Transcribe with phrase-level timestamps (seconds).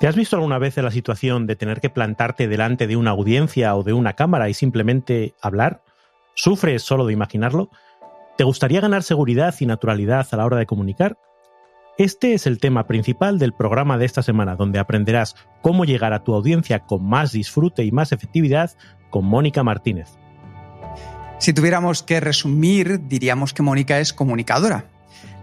[0.00, 3.10] ¿Te has visto alguna vez en la situación de tener que plantarte delante de una
[3.10, 5.82] audiencia o de una cámara y simplemente hablar?
[6.34, 7.68] ¿Sufres solo de imaginarlo?
[8.36, 11.18] ¿Te gustaría ganar seguridad y naturalidad a la hora de comunicar?
[11.98, 16.22] Este es el tema principal del programa de esta semana, donde aprenderás cómo llegar a
[16.22, 18.70] tu audiencia con más disfrute y más efectividad
[19.10, 20.16] con Mónica Martínez.
[21.40, 24.84] Si tuviéramos que resumir, diríamos que Mónica es comunicadora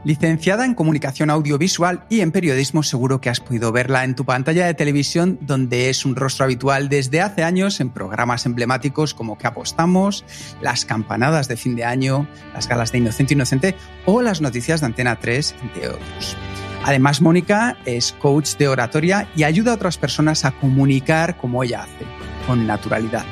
[0.06, 4.68] Licenciada en Comunicación Audiovisual y en Periodismo, seguro que has podido verla en tu pantalla
[4.68, 9.48] de televisión, donde es un rostro habitual desde hace años en programas emblemáticos como Que
[9.48, 10.24] apostamos,
[10.62, 13.76] las campanadas de fin de año, las galas de Inocente Inocente
[14.06, 16.38] o las noticias de Antena 3, entre otros.
[16.84, 21.82] Además, Mónica es coach de oratoria y ayuda a otras personas a comunicar como ella
[21.82, 22.06] hace,
[22.46, 23.26] con naturalidad.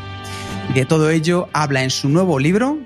[0.73, 2.79] De todo ello habla en su nuevo libro,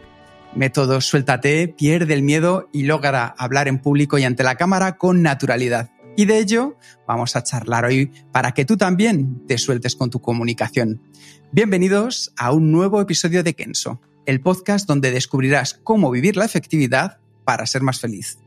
[0.57, 5.21] Método Suéltate, pierde el miedo y logra hablar en público y ante la cámara con
[5.21, 5.91] naturalidad.
[6.15, 10.19] Y de ello vamos a charlar hoy para que tú también te sueltes con tu
[10.19, 10.99] comunicación.
[11.51, 17.19] Bienvenidos a un nuevo episodio de Kenso, el podcast donde descubrirás cómo vivir la efectividad
[17.45, 18.39] para ser más feliz.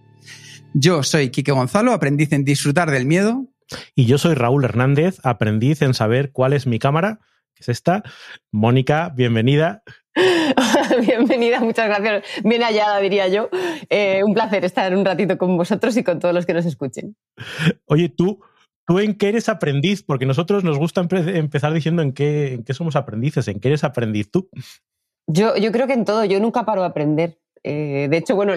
[0.75, 3.47] Yo soy Quique Gonzalo, aprendiz en disfrutar del miedo.
[3.95, 7.21] Y yo soy Raúl Hernández, aprendiz en saber cuál es mi cámara,
[7.55, 8.03] que es esta.
[8.51, 9.85] Mónica, bienvenida.
[11.07, 12.25] Bienvenida, muchas gracias.
[12.43, 13.49] Bien hallada, diría yo.
[13.89, 17.17] Eh, un placer estar un ratito con vosotros y con todos los que nos escuchen.
[17.87, 18.41] Oye, tú,
[18.87, 20.03] ¿tú en qué eres aprendiz?
[20.03, 23.85] Porque nosotros nos gusta empezar diciendo en qué, en qué somos aprendices, en qué eres
[23.85, 24.49] aprendiz tú.
[25.29, 27.39] Yo, yo creo que en todo, yo nunca paro de aprender.
[27.63, 28.55] Eh, de hecho, bueno,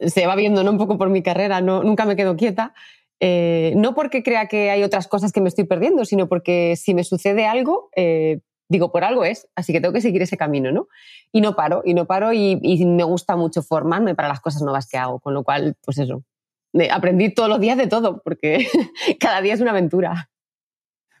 [0.00, 0.72] se va viendo ¿no?
[0.72, 2.74] un poco por mi carrera, no, nunca me quedo quieta.
[3.22, 6.94] Eh, no porque crea que hay otras cosas que me estoy perdiendo, sino porque si
[6.94, 7.90] me sucede algo,
[8.70, 10.88] digo, por algo es, así que tengo que seguir ese camino, ¿no?
[11.32, 14.88] Y no paro, y no paro, y, me gusta mucho formarme para las cosas nuevas
[14.88, 16.24] que hago, con lo cual, pues eso,
[16.90, 18.66] aprendí todos los días de todo, porque
[19.20, 20.30] cada día es una aventura.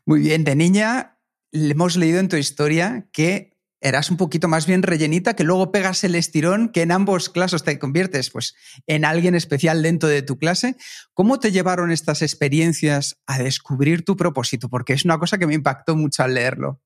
[0.06, 1.18] Muy bien, de niña
[1.52, 3.50] hemos leído en tu historia que
[3.80, 7.64] eras un poquito más bien rellenita, que luego pegas el estirón, que en ambos casos
[7.64, 8.54] te conviertes pues,
[8.86, 10.76] en alguien especial dentro de tu clase.
[11.14, 14.68] ¿Cómo te llevaron estas experiencias a descubrir tu propósito?
[14.68, 16.80] Porque es una cosa que me impactó mucho al leerlo.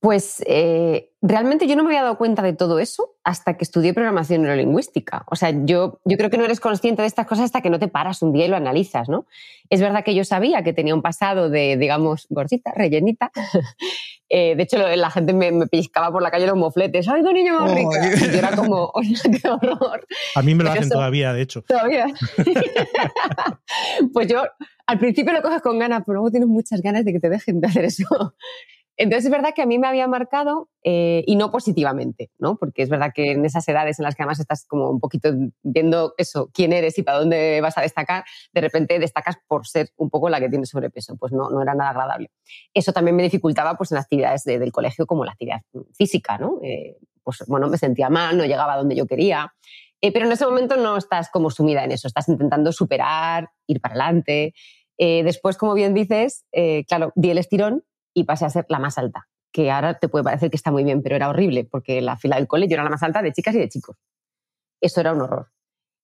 [0.00, 3.92] Pues eh, realmente yo no me había dado cuenta de todo eso hasta que estudié
[3.92, 5.24] programación neurolingüística.
[5.26, 7.78] O sea, yo, yo creo que no eres consciente de estas cosas hasta que no
[7.78, 9.26] te paras un día y lo analizas, ¿no?
[9.68, 13.30] Es verdad que yo sabía que tenía un pasado de, digamos, gordita, rellenita.
[14.32, 17.08] Eh, de hecho, la gente me, me, pellizcaba por la calle los mofletes.
[17.08, 18.14] ¡Ay, qué niño más rica!
[18.14, 18.92] y yo era como,
[19.42, 20.06] ¡qué horror!
[20.36, 21.62] A mí me lo hacen todavía, de hecho.
[21.62, 22.06] ¿Todavía?
[24.12, 24.44] pues yo
[24.86, 27.60] al principio lo coges con ganas, pero luego tienes muchas ganas de que te dejen
[27.60, 28.04] de hacer eso.
[29.00, 32.58] Entonces es verdad que a mí me había marcado eh, y no positivamente, ¿no?
[32.58, 35.30] Porque es verdad que en esas edades en las que además estás como un poquito
[35.62, 39.88] viendo eso, quién eres y para dónde vas a destacar, de repente destacas por ser
[39.96, 41.16] un poco la que tiene sobrepeso.
[41.16, 42.30] Pues no, no era nada agradable.
[42.74, 45.62] Eso también me dificultaba pues en actividades del colegio como la actividad
[45.96, 46.60] física, ¿no?
[46.62, 49.50] Eh, pues bueno, me sentía mal, no llegaba a donde yo quería.
[50.02, 53.80] Eh, pero en ese momento no estás como sumida en eso, estás intentando superar, ir
[53.80, 54.52] para adelante.
[54.98, 56.44] después, como bien dices,
[56.86, 57.82] claro, di el estirón
[58.14, 60.84] y pasé a ser la más alta, que ahora te puede parecer que está muy
[60.84, 63.32] bien, pero era horrible, porque la fila del cole yo era la más alta de
[63.32, 63.96] chicas y de chicos.
[64.80, 65.48] Eso era un horror.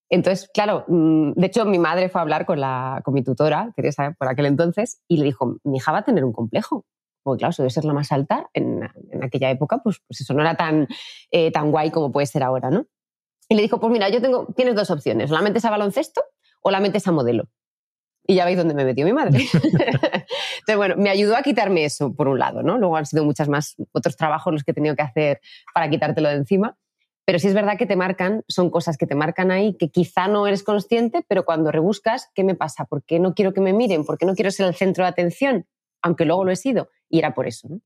[0.08, 3.72] Entonces, claro, mm, de hecho mi madre fue a hablar con, la, con mi tutora,
[3.74, 6.84] Teresa, por aquel entonces, y le dijo, mi hija va a tener un complejo.
[7.22, 10.32] Porque claro, eso debe ser la más alta en, en aquella época, pues, pues eso
[10.32, 10.86] no era tan,
[11.32, 12.86] eh, tan guay como puede ser ahora, ¿no?
[13.48, 16.22] Y le dijo, pues mira, yo tengo, tienes dos opciones, o la metes a baloncesto
[16.62, 17.48] o la metes a modelo.
[18.26, 19.38] Y ya veis dónde me metió mi madre.
[19.52, 22.76] Entonces, bueno, me ayudó a quitarme eso, por un lado, ¿no?
[22.78, 25.40] Luego han sido muchas más, otros trabajos los que he tenido que hacer
[25.72, 26.76] para quitártelo de encima.
[27.24, 30.28] Pero sí es verdad que te marcan, son cosas que te marcan ahí, que quizá
[30.28, 32.84] no eres consciente, pero cuando rebuscas, ¿qué me pasa?
[32.84, 34.04] ¿Por qué no quiero que me miren?
[34.04, 35.66] ¿Por qué no quiero ser el centro de atención?
[36.02, 36.88] Aunque luego lo he sido.
[37.08, 37.80] Y era por eso, ¿no?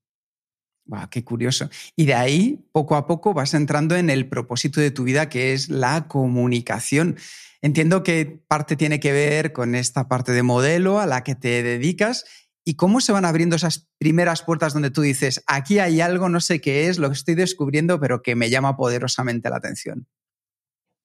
[1.09, 1.69] Qué curioso.
[1.95, 5.53] Y de ahí, poco a poco, vas entrando en el propósito de tu vida, que
[5.53, 7.17] es la comunicación.
[7.61, 11.63] Entiendo que parte tiene que ver con esta parte de modelo a la que te
[11.63, 12.25] dedicas
[12.63, 16.39] y cómo se van abriendo esas primeras puertas donde tú dices, aquí hay algo, no
[16.39, 20.07] sé qué es, lo que estoy descubriendo, pero que me llama poderosamente la atención.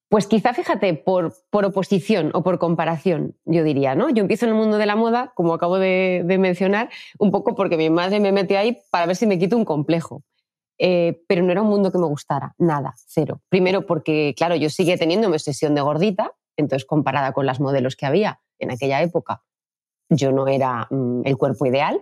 [0.08, 4.08] Pues quizá, fíjate, por, por, oposición o por comparación, yo diría, ¿no?
[4.11, 7.76] Yo empiezo en el mundo de la moda, como acabo de, mencionar, un poco porque
[7.76, 10.23] mi madre me mete ahí para ver si me quito un complejo.
[10.79, 13.41] Eh, pero no era un mundo que me gustara, nada, cero.
[13.49, 17.97] Primero porque, claro, yo sigue teniendo mi obsesión de gordita, entonces comparada con las modelos
[17.97, 19.43] que había en aquella época,
[20.08, 22.00] yo no era mm, el cuerpo ideal,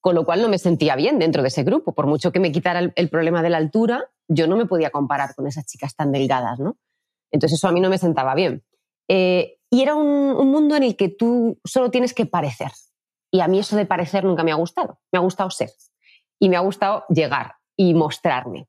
[0.00, 1.92] con lo cual no me sentía bien dentro de ese grupo.
[1.92, 5.34] Por mucho que me quitara el, problema de la altura, yo no me podía comparar
[5.34, 6.76] con esas chicas tan delgadas, ¿no?
[7.30, 8.64] Entonces eso a mí no me sentaba bien.
[9.08, 12.70] Eh, y era un, un, mundo en el que tú solo tienes que parecer.
[13.30, 14.98] Y a mí eso de parecer nunca me ha gustado.
[15.12, 15.70] Me ha gustado ser.
[16.38, 18.68] Y me ha gustado llegar y mostrarme.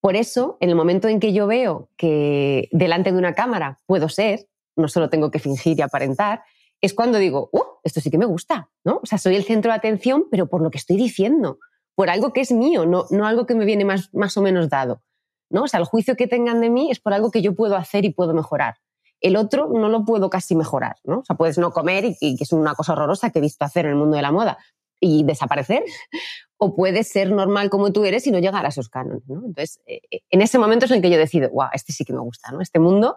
[0.00, 4.08] Por eso, en el momento en que yo veo que delante de una cámara puedo
[4.08, 4.46] ser,
[4.76, 6.42] no solo tengo que fingir y aparentar,
[6.80, 9.00] es cuando digo, oh, esto sí que me gusta, ¿no?
[9.02, 11.58] O sea, soy el centro de atención, pero por lo que estoy diciendo,
[11.94, 14.68] por algo que es mío, no, no algo que me viene más, más o menos
[14.68, 15.02] dado,
[15.50, 15.64] ¿no?
[15.64, 18.04] O sea, el juicio que tengan de mí es por algo que yo puedo hacer
[18.04, 18.76] y puedo mejorar.
[19.20, 21.20] El otro no lo puedo casi mejorar, ¿no?
[21.20, 23.86] O sea, puedes no comer y, que es una cosa horrorosa que he visto hacer
[23.86, 24.58] en el mundo de la moda
[25.00, 25.84] y desaparecer,
[26.58, 29.44] o puedes ser normal como tú eres y no llegar a esos cánones, ¿no?
[29.44, 32.12] Entonces, eh, eh, en ese momento es en que yo decido, wow, este sí que
[32.12, 32.60] me gusta, ¿no?
[32.60, 33.16] Este mundo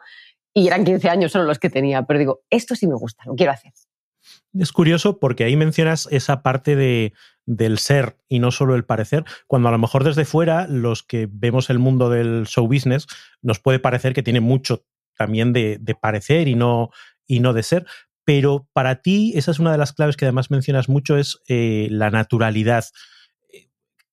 [0.53, 3.35] y eran 15 años solo los que tenía, pero digo, esto sí me gusta, lo
[3.35, 3.71] quiero hacer.
[4.54, 7.13] Es curioso porque ahí mencionas esa parte de,
[7.46, 11.28] del ser y no solo el parecer, cuando a lo mejor desde fuera los que
[11.31, 13.07] vemos el mundo del show business
[13.42, 14.86] nos puede parecer que tiene mucho
[15.18, 16.92] también de, parecer y no,
[17.28, 17.86] y no de ser,
[18.24, 21.88] pero para ti esa es una de las claves que además mencionas mucho, es eh,
[21.92, 22.86] la naturalidad,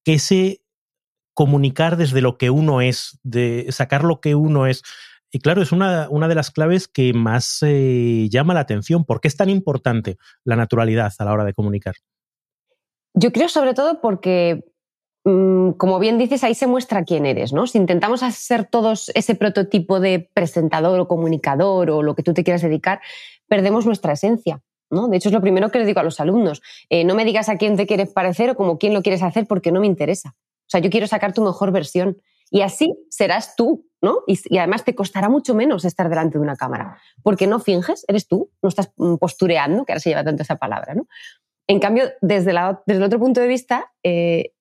[0.04, 0.62] que ese
[1.34, 4.82] comunicar desde lo que uno es, de sacar lo que uno es,
[5.36, 9.04] y claro, es una, una de las claves que más eh, llama la atención.
[9.04, 11.94] ¿Por qué es tan importante la naturalidad a la hora de comunicar?
[13.12, 14.64] Yo creo sobre todo porque,
[15.24, 17.66] mm, como bien dices, ahí se muestra quién eres, ¿no?
[17.66, 22.42] Si intentamos hacer todos ese prototipo de presentador o comunicador o lo que tú te
[22.42, 23.02] quieras dedicar,
[23.46, 24.62] perdemos nuestra esencia.
[24.88, 25.08] ¿no?
[25.08, 26.62] De hecho, es lo primero que les digo a los alumnos.
[26.88, 29.46] Eh, no me digas a quién te quieres parecer o como quién lo quieres hacer
[29.46, 30.34] porque no me interesa.
[30.34, 32.22] O sea, yo quiero sacar tu mejor versión.
[32.50, 34.20] Y así serás tú, ¿no?
[34.26, 38.28] Y, además te costará mucho menos estar delante de una cámara, porque no finges, eres
[38.28, 41.06] tú, no estás mm, postureando, que ahora se lleva tanto esa palabra, ¿no?
[41.66, 44.52] En cambio, desde, el otro punto de vista, eh,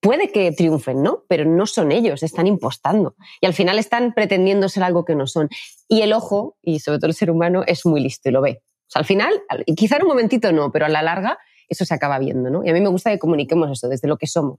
[0.00, 1.24] puede que triunfen, ¿no?
[1.28, 3.14] Pero no son ellos, están impostando.
[3.40, 5.48] Y al final están pretendiendo ser algo que no son.
[5.88, 8.62] Y el ojo, y sobre todo el ser humano, es muy listo y lo ve.
[8.62, 9.32] O sea, al final,
[9.76, 11.38] quizá en un momentito no, pero a la larga
[11.68, 12.64] eso se acaba viendo, ¿no?
[12.64, 14.58] Y a mí me gusta que comuniquemos eso desde lo que somos.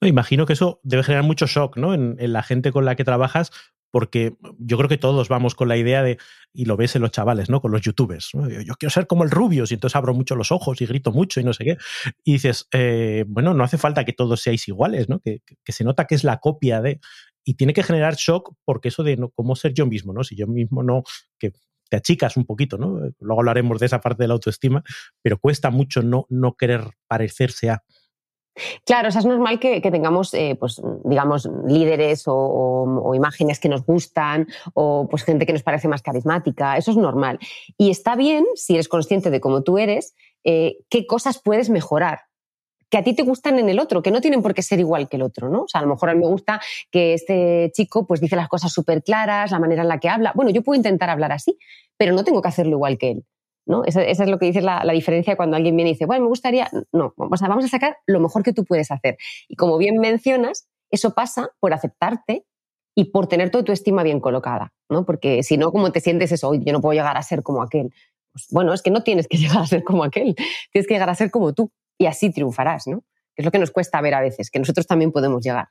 [0.00, 1.94] Me imagino que eso debe generar mucho shock ¿no?
[1.94, 3.50] En, la gente con la que trabajas,
[3.90, 6.18] porque yo creo que todos vamos con la idea de,
[6.52, 7.60] y lo ves en los chavales, ¿no?
[7.60, 8.30] Con los youtubers.
[8.32, 11.40] Yo, quiero ser como el rubio, y entonces abro mucho los ojos y grito mucho
[11.40, 11.76] y no sé qué.
[12.24, 15.20] Y dices, eh, bueno, no hace falta que todos seáis iguales, ¿no?
[15.20, 17.00] Que, se nota que es la copia de.
[17.44, 20.24] Y tiene que generar shock porque eso de no, cómo ser yo mismo, ¿no?
[20.24, 21.04] Si yo mismo no,
[21.38, 21.52] que
[21.88, 22.98] te achicas un poquito, ¿no?
[23.20, 24.82] Luego hablaremos de esa parte de la autoestima,
[25.22, 27.84] pero cuesta mucho no, no querer parecerse a.
[28.84, 33.84] Claro, o sea, es normal que, tengamos, eh, pues, digamos, líderes o, imágenes que nos
[33.84, 36.76] gustan o pues, gente que nos parece más carismática.
[36.76, 37.38] Eso es normal.
[37.76, 40.14] Y está bien, si eres consciente de cómo tú eres,
[40.44, 42.20] eh, qué cosas puedes mejorar
[42.90, 45.08] que a ti te gustan en el otro, que no tienen por qué ser igual
[45.08, 45.62] que el otro, ¿no?
[45.62, 46.60] O sea, a lo mejor a mí me gusta
[46.92, 50.30] que este chico pues dice las cosas súper claras, la manera en la que habla.
[50.36, 51.58] Bueno, yo puedo intentar hablar así,
[51.96, 53.24] pero no tengo que hacerlo igual que él.
[53.66, 53.84] ¿No?
[53.84, 56.70] Esa, es lo que dice la, diferencia cuando alguien viene y dice, bueno, me gustaría,
[56.92, 59.16] no, vamos a, vamos a sacar lo mejor que tú puedes hacer.
[59.48, 62.44] Y como bien mencionas, eso pasa por aceptarte
[62.94, 65.04] y por tener toda tu estima bien colocada, ¿no?
[65.04, 67.92] Porque si no, como te sientes eso, yo no puedo llegar a ser como aquel.
[68.32, 70.34] Pues, bueno, es que no tienes que llegar a ser como aquel,
[70.70, 73.00] tienes que llegar a ser como tú y así triunfarás, ¿no?
[73.34, 75.68] Que es lo que nos cuesta ver a veces, que nosotros también podemos llegar.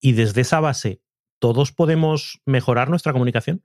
[0.00, 1.00] Y desde esa base,
[1.38, 3.64] ¿todos podemos mejorar nuestra comunicación?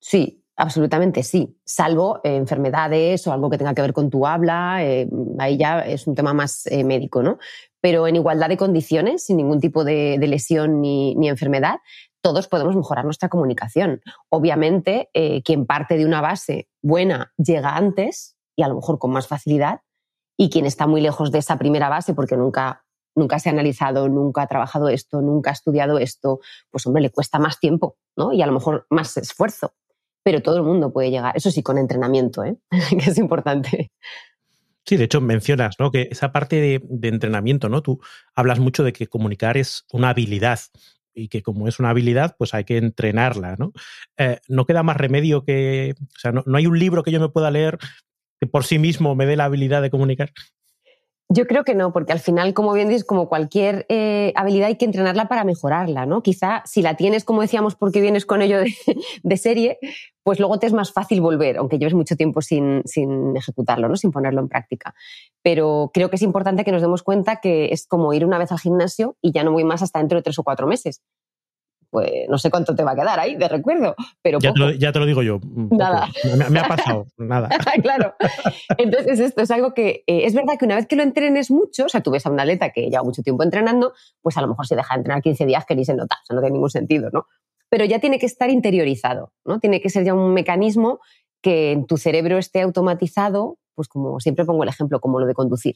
[0.00, 4.84] Sí, Absolutamente sí, salvo eh, enfermedades o algo que tenga que ver con tu habla,
[4.84, 7.38] eh, ahí ya es un tema más eh, médico, ¿no?
[7.80, 11.76] Pero en igualdad de condiciones, sin ningún tipo de, lesión ni, enfermedad,
[12.20, 14.02] todos podemos mejorar nuestra comunicación.
[14.28, 15.08] Obviamente,
[15.46, 19.80] quien parte de una base buena llega antes y a lo mejor con más facilidad,
[20.36, 22.84] y quien está muy lejos de esa primera base porque nunca
[23.16, 26.40] nunca se ha analizado, nunca ha trabajado esto, nunca ha estudiado esto,
[26.70, 28.32] pues hombre, le cuesta más tiempo, ¿no?
[28.32, 29.72] Y a lo mejor más esfuerzo
[30.22, 31.36] pero todo el mundo puede llegar.
[31.36, 32.56] Eso sí, con entrenamiento, ¿eh?
[32.90, 33.90] que es importante.
[34.86, 35.90] Sí, de hecho mencionas ¿no?
[35.90, 37.82] que esa parte de, entrenamiento, ¿no?
[37.82, 38.00] Tú
[38.34, 40.58] hablas mucho de que comunicar es una habilidad
[41.14, 43.72] y que como es una habilidad, pues hay que entrenarla, ¿no?
[44.16, 47.28] Eh, no queda más remedio que, o sea, no, hay un libro que yo me
[47.28, 47.78] pueda leer
[48.40, 50.32] que por sí mismo me dé la habilidad de comunicar.
[51.32, 54.74] Yo creo que no, porque al final, como bien dices, como cualquier eh, habilidad hay
[54.74, 56.24] que entrenarla para mejorarla, ¿no?
[56.24, 58.58] Quizá si la tienes, como decíamos, porque vienes con ello
[59.22, 59.78] de, serie,
[60.24, 63.94] pues luego te es más fácil volver, aunque lleves mucho tiempo sin, sin, ejecutarlo, ¿no?
[63.94, 64.92] Sin ponerlo en práctica.
[65.40, 68.50] Pero creo que es importante que nos demos cuenta que es como ir una vez
[68.50, 71.00] al gimnasio y ya no voy más hasta dentro de tres o cuatro meses
[71.90, 74.52] pues no sé cuánto te va a quedar ahí de recuerdo, pero ya,
[74.92, 75.40] te lo, digo yo.
[75.42, 76.08] Nada.
[76.50, 77.48] Me, ha pasado, nada.
[77.82, 78.14] claro.
[78.78, 81.86] Entonces esto es algo que eh, es verdad que una vez que lo entrenes mucho,
[81.86, 83.92] o sea, tú ves a un atleta que lleva mucho tiempo entrenando,
[84.22, 86.26] pues a lo mejor se deja de entrenar 15 días que ni se nota, o
[86.26, 87.26] sea, no tiene ningún sentido, ¿no?
[87.68, 89.58] Pero ya tiene que estar interiorizado, ¿no?
[89.58, 91.00] Tiene que ser ya un mecanismo
[91.42, 95.34] que en tu cerebro esté automatizado, pues como siempre pongo el ejemplo, como lo de
[95.34, 95.74] conducir.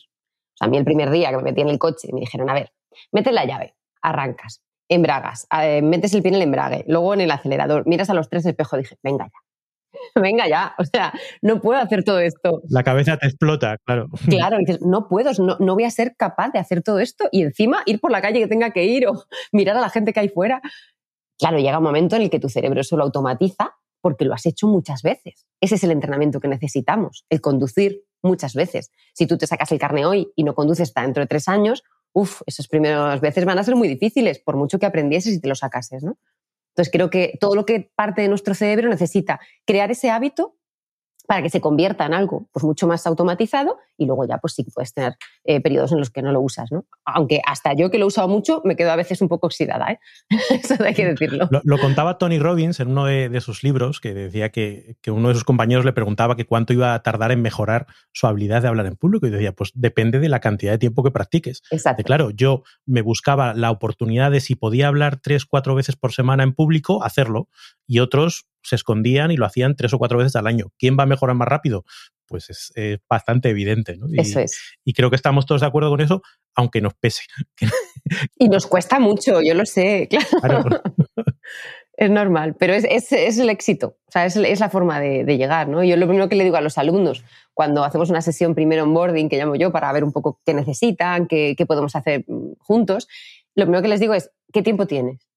[0.54, 2.48] O sea, a mí el primer día que me metí en el coche me dijeron,
[2.50, 2.72] a ver,
[3.10, 7.30] mete la llave, arrancas embragas, eh, metes el pie en el embrague, luego en el
[7.30, 9.40] acelerador, miras a los tres espejos, dije, venga ya,
[10.20, 11.12] venga ya, o sea,
[11.42, 12.62] no puedo hacer todo esto.
[12.68, 14.08] La cabeza te explota, claro.
[14.28, 17.42] Claro, dices, no puedo, no, no voy a ser capaz de hacer todo esto y
[17.42, 20.20] encima ir por la calle que tenga que ir o mirar a la gente que
[20.20, 20.60] hay fuera.
[21.38, 24.44] Claro, llega un momento en el que tu cerebro eso lo automatiza porque lo has
[24.44, 25.46] hecho muchas veces.
[25.60, 28.90] Ese es el entrenamiento que necesitamos, el conducir muchas veces.
[29.14, 31.82] Si tú te sacas el carne hoy y no conduces hasta dentro de tres años,
[32.14, 35.48] uff, esas primeras veces van a ser muy difíciles, por mucho que aprendieses y te
[35.48, 36.16] lo sacases, ¿no?
[36.70, 40.56] Entonces creo que todo lo que parte de nuestro cerebro necesita crear ese hábito
[41.26, 44.64] para que se convierta en algo pues, mucho más automatizado y luego ya pues sí
[44.64, 46.70] puedes tener eh, periodos en los que no lo usas.
[46.70, 46.84] ¿no?
[47.04, 49.92] Aunque hasta yo que lo he usado mucho me quedo a veces un poco oxidada,
[49.92, 49.98] ¿eh?
[50.50, 51.48] eso hay que decirlo.
[51.50, 55.44] Lo, contaba Tony Robbins en uno de, sus libros que decía que, uno de sus
[55.44, 58.96] compañeros le preguntaba que cuánto iba a tardar en mejorar su habilidad de hablar en
[58.96, 61.62] público y decía pues depende de la cantidad de tiempo que practiques.
[61.70, 62.02] Exacto.
[62.04, 66.42] claro, yo me buscaba la oportunidad de si podía hablar tres, cuatro veces por semana
[66.42, 67.48] en público, hacerlo
[67.86, 70.66] y otros se escondían y lo hacían tres o cuatro veces al año.
[70.78, 71.84] ¿Quién va a mejorar más rápido?
[72.26, 73.96] Pues es bastante evidente.
[73.96, 74.06] ¿no?
[74.08, 74.58] Y, eso es.
[74.84, 76.22] Y creo que estamos todos de acuerdo con eso,
[76.54, 77.22] aunque nos pese.
[78.38, 80.08] y nos cuesta mucho, yo lo sé,
[80.40, 80.64] claro.
[81.96, 85.68] es normal, pero es, es, el éxito, o sea, es, es la forma de, llegar.
[85.68, 85.84] ¿no?
[85.84, 88.94] Yo lo primero que le digo a los alumnos, cuando hacemos una sesión primero en
[88.94, 92.54] boarding, que llamo yo, para ver un poco qué necesitan, qué, qué podemos hacer mm,
[92.58, 93.08] juntos,
[93.54, 95.28] lo primero que les digo es, ¿qué tiempo tienes?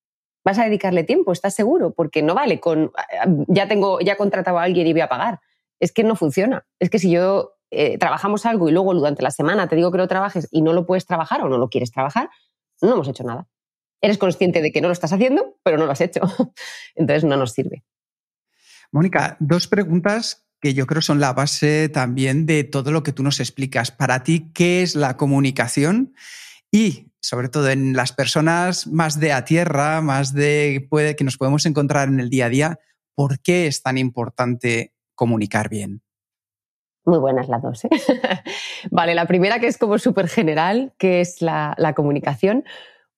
[0.47, 1.91] Vas a dedicarle tiempo, ¿estás seguro?
[1.91, 2.93] Porque no vale con,
[3.49, 5.41] ya tengo, ya he contratado a alguien y voy a pagar.
[5.81, 6.65] Es que no funciona.
[6.79, 9.97] Es que si yo eh, trabajamos algo y luego durante la semana te digo que
[9.97, 12.29] lo trabajes y no lo puedes trabajar o no lo quieres trabajar,
[12.81, 13.45] no hemos hecho nada.
[13.99, 16.21] Eres consciente de que no lo estás haciendo, pero no lo has hecho.
[16.95, 17.83] Entonces no nos sirve.
[18.93, 23.21] Mónica, dos preguntas que yo creo son la base también de todo lo que tú
[23.21, 23.91] nos explicas.
[23.91, 26.13] Para ti, ¿qué es la comunicación?
[26.71, 31.38] Y sobre todo en las personas más de a tierra, más de puede, que nos
[31.38, 32.79] podemos encontrar en el día a día,
[33.15, 36.01] ¿por qué es tan importante comunicar bien?
[37.05, 37.86] Muy buenas las dos.
[37.86, 37.89] ¿eh?
[38.91, 42.65] vale, la primera que es como súper general, que es la, comunicación.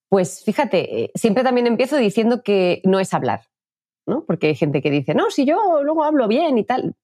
[0.10, 3.48] Pues fíjate, eh, siempre también empiezo diciendo que no es hablar,
[4.06, 4.26] ¿no?
[4.26, 6.96] Porque hay gente que dice, no, si yo luego hablo bien y tal.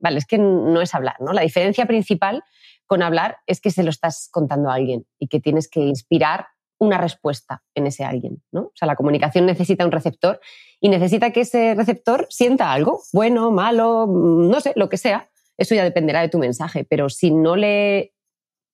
[0.00, 1.32] Vale, es que no es hablar, ¿no?
[1.32, 2.44] La diferencia principal
[2.86, 6.46] con hablar es que se lo estás contando a alguien y que tienes que inspirar
[6.78, 8.42] una respuesta en ese alguien.
[8.52, 8.62] ¿no?
[8.62, 10.40] O sea, la comunicación necesita un receptor
[10.80, 15.28] y necesita que ese receptor sienta algo, bueno, malo, mm, no sé, lo que sea.
[15.56, 18.12] Eso ya dependerá de tu mensaje, pero si no le,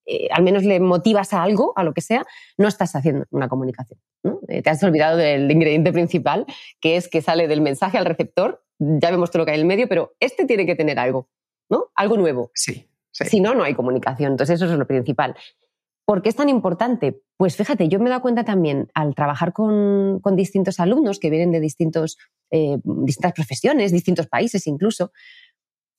[0.05, 2.25] eh, al menos le motivas a algo, a lo que sea,
[2.57, 3.99] no estás haciendo una comunicación.
[4.47, 6.45] Eh, te has olvidado del ingrediente principal,
[6.79, 9.61] que es que sale del mensaje al receptor, ya vemos todo lo que hay en
[9.61, 11.29] el medio, pero este tiene que tener algo,
[11.69, 11.91] ¿no?
[11.95, 12.51] Algo nuevo.
[12.55, 12.90] Sí.
[13.25, 14.33] Si no, no hay comunicación.
[14.33, 15.35] Entonces, eso es lo principal.
[16.05, 17.21] ¿Por qué es tan importante?
[17.37, 21.51] Pues fíjate, yo me he dado cuenta también al trabajar con, distintos alumnos que vienen
[21.51, 22.17] de distintos,
[22.49, 25.11] eh, distintas profesiones, distintos países incluso,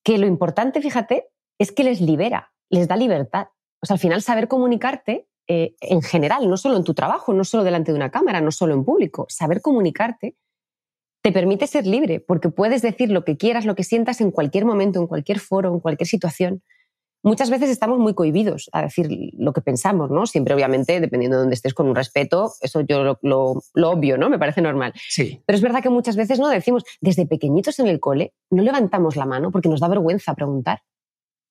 [0.05, 3.49] que lo importante, fíjate, es que les libera, les da libertad.
[3.81, 7.45] O sea, al final saber comunicarte eh, en general, no solo en tu trabajo, no
[7.45, 10.37] solo delante de una cámara, no solo en público, saber comunicarte
[11.23, 14.65] te permite ser libre, porque puedes decir lo que quieras, lo que sientas en cualquier
[14.65, 16.63] momento, en cualquier foro, en cualquier situación
[17.23, 20.27] muchas veces estamos muy cohibidos a decir lo que pensamos, ¿no?
[20.27, 24.29] Siempre, obviamente, dependiendo de dónde estés, con un respeto, eso yo lo, obvio, ¿no?
[24.29, 24.93] Me parece normal.
[25.09, 25.41] Sí.
[25.47, 29.17] Pero es verdad que muchas veces no decimos, desde pequeñitos en el cole, no levantamos
[29.17, 30.83] la mano porque nos da vergüenza preguntar.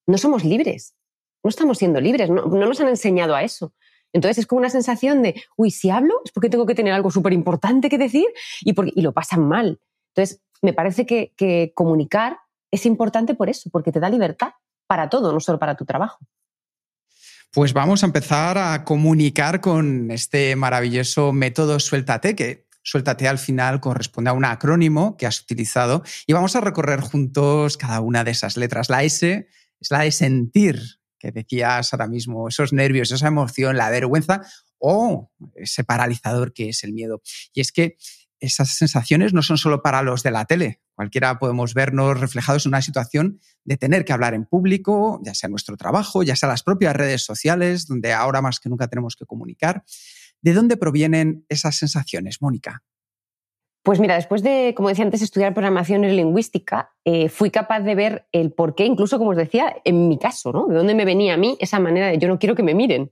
[0.06, 0.94] No somos libres,
[1.42, 3.72] no estamos siendo libres, no, nos han enseñado a eso.
[4.12, 7.10] Entonces es como una sensación de, uy, si hablo es porque tengo que tener algo
[7.10, 8.26] súper importante que decir
[8.60, 9.80] y, y lo pasan mal.
[10.14, 12.38] Entonces, me parece que, que comunicar
[12.70, 14.52] es importante por eso, porque te da libertad
[14.92, 16.18] para todo, no solo para tu trabajo.
[17.50, 23.80] Pues vamos a empezar a comunicar con este maravilloso método Suéltate, que Suéltate al final
[23.80, 28.32] corresponde a un acrónimo que has utilizado y vamos a recorrer juntos cada una de
[28.32, 28.90] esas letras.
[28.90, 29.48] La S
[29.80, 30.78] es la de sentir,
[31.18, 34.42] que decías ahora mismo, esos nervios, esa emoción, la vergüenza
[34.76, 37.22] o ese paralizador que es el miedo.
[37.54, 37.96] Y es que
[38.42, 40.80] esas sensaciones no son solo para los de la tele.
[40.96, 45.48] Cualquiera podemos vernos reflejados en una situación de tener que hablar en público, ya sea
[45.48, 49.26] nuestro trabajo, ya sea las propias redes sociales, donde ahora más que nunca tenemos que
[49.26, 49.84] comunicar.
[50.40, 52.82] ¿De dónde provienen esas sensaciones, Mónica?
[53.84, 57.94] Pues mira, después de, como decía antes, estudiar programación y lingüística, eh, fui capaz de
[57.94, 60.66] ver el por qué, incluso como os decía, en mi caso, ¿no?
[60.66, 63.08] De dónde me venía a mí esa manera de yo no quiero que me miren.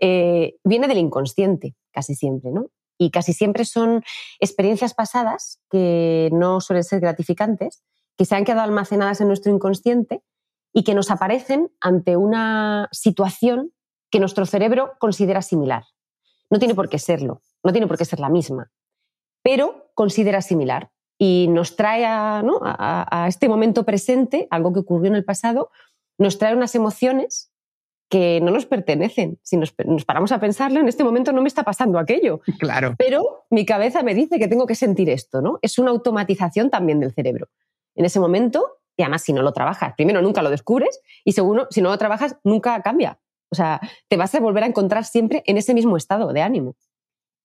[0.00, 2.70] Eh, viene del inconsciente, casi siempre, ¿no?
[2.98, 4.02] Y casi siempre son
[4.40, 7.82] experiencias pasadas que no suelen ser gratificantes,
[8.16, 10.22] que se han quedado almacenadas en nuestro inconsciente
[10.72, 13.72] y que nos aparecen ante una situación
[14.10, 15.84] que nuestro cerebro considera similar.
[16.50, 18.72] No tiene por qué serlo, no tiene por qué ser la misma,
[19.42, 25.24] pero considera similar y nos trae a, este momento presente, algo que ocurrió en el
[25.24, 25.70] pasado,
[26.16, 27.52] nos trae unas emociones
[28.08, 29.38] que no nos pertenecen.
[29.42, 29.72] Si nos,
[30.04, 32.40] paramos a pensarlo, en este momento no me está pasando aquello.
[32.58, 32.94] Claro.
[32.98, 35.58] Pero mi cabeza me dice que tengo que sentir esto, ¿no?
[35.62, 37.48] Es una automatización también del cerebro.
[37.94, 41.68] En ese momento, y además si no lo trabajas, primero nunca lo descubres y segundo,
[41.70, 43.20] si no lo trabajas, nunca cambia.
[43.50, 46.74] O sea, te vas a volver a encontrar siempre en ese mismo estado de ánimo.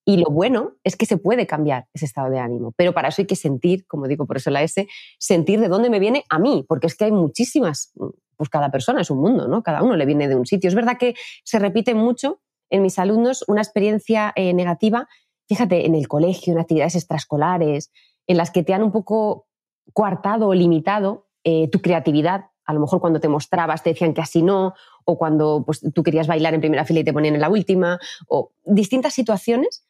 [0.06, 3.22] Y lo bueno es que se puede cambiar ese estado de ánimo, pero para eso
[3.22, 6.40] hay que sentir, como digo por eso la S, sentir de dónde me viene a
[6.40, 7.94] mí, porque es que hay muchísimas,
[8.36, 9.64] pues cada persona es un mundo, ¿no?
[9.64, 10.68] Cada uno le viene de un sitio.
[10.68, 15.08] Es verdad que se repite mucho en mis alumnos una experiencia eh, negativa,
[15.48, 17.92] fíjate, en el colegio, en actividades extraescolares,
[18.28, 19.48] en las que te han un poco
[19.94, 22.46] coartado o limitado eh, tu creatividad.
[22.66, 24.74] A lo mejor cuando te mostrabas te decían que así no,
[25.06, 28.00] o cuando pues, tú querías bailar en primera fila y te ponían en la última,
[28.28, 29.83] o distintas situaciones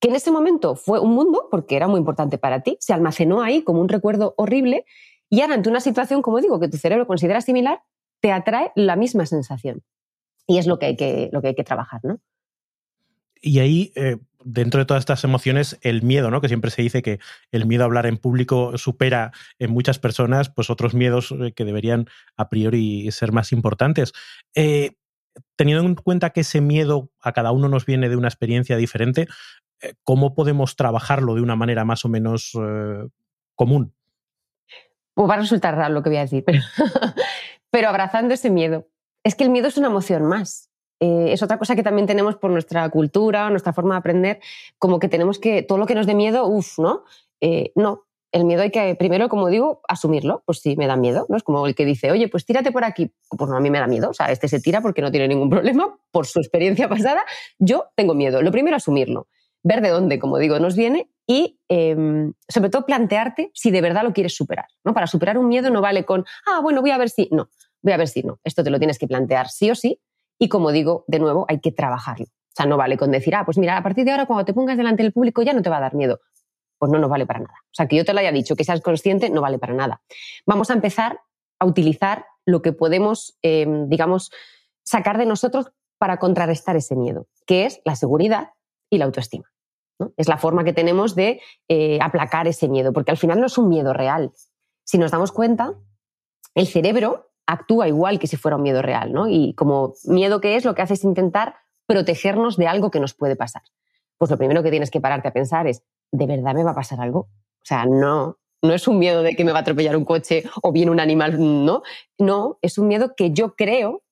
[0.00, 3.42] que en ese momento fue un mundo, porque era muy importante para ti, se almacenó
[3.42, 4.84] ahí como un recuerdo horrible,
[5.30, 7.82] y ahora ante una situación, como digo, que tu cerebro considera similar,
[8.20, 9.82] te atrae la misma sensación.
[10.46, 12.20] Y es lo que hay que, lo que, hay que trabajar, ¿no?
[13.40, 16.40] Y ahí, eh, dentro de todas estas emociones, el miedo, ¿no?
[16.40, 17.18] Que siempre se dice que
[17.52, 21.64] el miedo a hablar en público supera en muchas personas, pues otros miedos eh, que
[21.64, 24.12] deberían a priori ser más importantes.
[24.54, 24.96] Eh,
[25.56, 29.28] teniendo en cuenta que ese miedo a cada uno nos viene de una experiencia diferente,
[30.04, 33.08] ¿cómo podemos trabajarlo de una manera más o menos eh,
[33.54, 33.94] común?
[35.14, 38.86] Pues va a resultar raro lo que voy a decir, pero, abrazando ese miedo.
[39.24, 40.70] Es que el miedo es una emoción más.
[41.00, 44.40] Eh, es otra cosa que también tenemos por nuestra cultura, nuestra forma de aprender,
[44.78, 47.04] como que tenemos que, todo lo que nos dé miedo, uff, ¿no?
[47.76, 50.42] no, el miedo hay que, primero, como digo, asumirlo.
[50.44, 51.36] Pues sí, me da miedo, ¿no?
[51.36, 53.10] Es como el que dice, oye, pues tírate por aquí.
[53.30, 54.10] Pues no, a mí me da miedo.
[54.10, 55.98] O sea, este se tira porque no tiene ningún problema.
[56.10, 57.24] Por su experiencia pasada,
[57.58, 58.42] yo tengo miedo.
[58.42, 59.28] Lo primero, asumirlo.
[59.62, 64.02] Ver de dónde, como digo, nos viene y, em, sobre todo, plantearte si de verdad
[64.04, 64.66] lo quieres superar.
[64.84, 64.94] ¿no?
[64.94, 67.28] Para superar un miedo no vale con, ah, bueno, voy a ver si.
[67.32, 67.48] No,
[67.82, 68.38] voy a ver si no.
[68.44, 70.00] Esto te lo tienes que plantear sí o sí.
[70.38, 72.26] Y, como digo, de nuevo, hay que trabajarlo.
[72.26, 74.54] O sea, no vale con decir, ah, pues mira, a partir de ahora, cuando te
[74.54, 76.20] pongas delante del público, ya no te va a dar miedo
[76.78, 77.54] pues no nos vale para nada.
[77.64, 80.00] O sea, que yo te lo haya dicho, que seas consciente, no vale para nada.
[80.46, 81.20] Vamos a empezar
[81.58, 84.30] a utilizar lo que podemos, em, digamos,
[84.84, 85.66] sacar de nosotros
[85.98, 88.50] para contrarrestar ese miedo, que es la seguridad
[88.90, 89.44] y la autoestima.
[90.16, 93.58] Es la forma que tenemos de eh, aplacar ese miedo, porque al final no es
[93.58, 94.32] un miedo real.
[94.84, 95.74] Si nos damos cuenta,
[96.54, 99.28] el cerebro actúa igual que si fuera un miedo real, ¿no?
[99.28, 103.14] Y como miedo que es, lo que hace es intentar protegernos de algo que nos
[103.14, 103.62] puede pasar.
[104.18, 106.74] Pues lo primero que tienes que pararte a pensar es, ¿de verdad me va a
[106.74, 107.20] pasar algo?
[107.20, 110.44] O sea, no, no es un miedo de que me va a atropellar un coche
[110.62, 111.82] o viene un animal, no.
[112.18, 114.02] No, es un miedo que yo creo,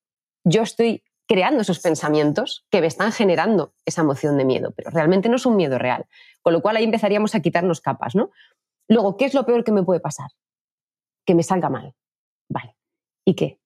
[0.45, 5.29] yo estoy creando esos pensamientos que me están generando esa emoción de miedo, pero realmente
[5.29, 6.07] no es un miedo real.
[6.43, 8.31] Con lo cual ahí empezaríamos a quitarnos capas, ¿no?
[8.89, 10.31] Luego, ¿qué es lo peor que me puede pasar?
[11.25, 11.95] Que me salga mal.
[12.49, 12.77] Vale.
[13.25, 13.61] ¿Y qué?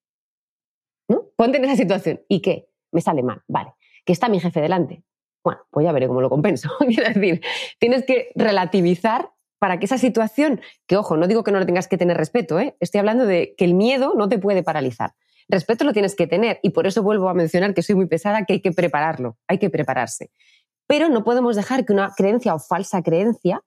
[1.09, 1.29] ¿No?
[1.37, 2.23] Ponte en esa situación.
[2.29, 2.71] ¿Y qué?
[2.93, 3.43] Me sale mal.
[3.47, 3.75] Vale.
[4.05, 5.05] Que está mi jefe delante.
[5.45, 6.71] Bueno, pues ya veré cómo lo compenso.
[6.79, 7.43] Quiero decir,
[7.79, 11.87] tienes que relativizar para que esa situación, que ojo, no digo que no le tengas
[11.87, 12.77] que tener respeto, ¿eh?
[12.81, 15.13] estoy hablando de que el miedo no te puede paralizar.
[15.51, 18.45] Respeto lo tienes que tener y por eso vuelvo a mencionar que soy muy pesada,
[18.45, 20.31] que hay que prepararlo, hay que prepararse.
[20.87, 23.61] Pero no podemos dejar que una creencia o falsa creencia,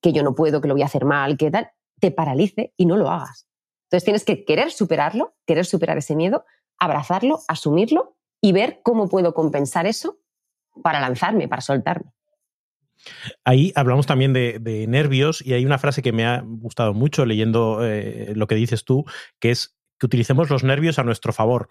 [0.00, 2.86] que yo no puedo, que lo voy a hacer mal, que tal, te paralice y
[2.86, 3.48] no lo hagas.
[3.86, 6.44] Entonces tienes que querer superarlo, querer superar ese miedo,
[6.78, 10.20] abrazarlo, asumirlo y ver cómo puedo compensar eso
[10.84, 12.12] para lanzarme, para soltarme.
[13.44, 17.84] Ahí hablamos también de, nervios y hay una frase que me ha gustado mucho leyendo
[17.84, 19.04] eh, lo que dices tú,
[19.40, 21.68] que es que utilicemos los nervios a nuestro favor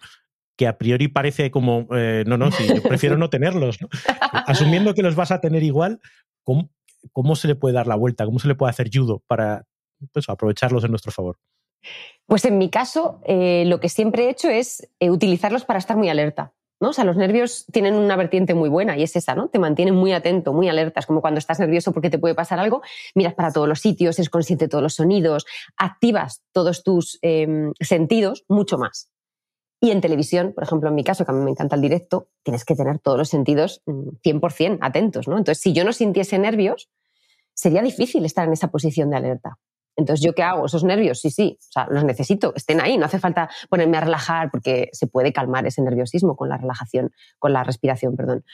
[0.58, 3.78] que a priori parece como, eh, no, no, sí, yo prefiero no tenerlos.
[4.32, 6.00] Asumiendo que los vas a tener igual,
[6.42, 8.24] ¿cómo, se le puede dar la vuelta?
[8.24, 9.66] ¿Cómo se le puede hacer judo para
[10.12, 11.38] pues, aprovecharlos en nuestro favor?
[12.26, 15.96] Pues en mi caso, eh, lo que siempre he hecho es eh, utilizarlos para estar
[15.96, 16.52] muy alerta.
[16.80, 16.90] ¿No?
[16.90, 19.48] O sea, los nervios tienen una vertiente muy buena y es esa, ¿no?
[19.48, 21.00] Te mantienen muy atento, muy alerta.
[21.00, 22.82] Es como cuando estás nervioso porque te puede pasar algo,
[23.14, 27.72] miras para todos los sitios, eres consciente de todos los sonidos, activas todos tus em,
[27.80, 29.10] sentidos mucho más.
[29.80, 32.28] Y en televisión, por ejemplo, en mi caso, que a mí me encanta el directo,
[32.42, 35.38] tienes que tener todos los sentidos 100% mm, atentos, ¿no?
[35.38, 36.90] Entonces, si yo no sintiese nervios,
[37.54, 39.58] sería difícil estar en esa posición de alerta.
[39.98, 40.64] Entonces, ¿yo qué hago?
[40.66, 44.00] Esos nervios, sí, sí, o sea, los necesito, estén ahí, no hace falta ponerme a
[44.00, 48.44] relajar porque se puede calmar ese nerviosismo con la relajación, con la respiración, perdón.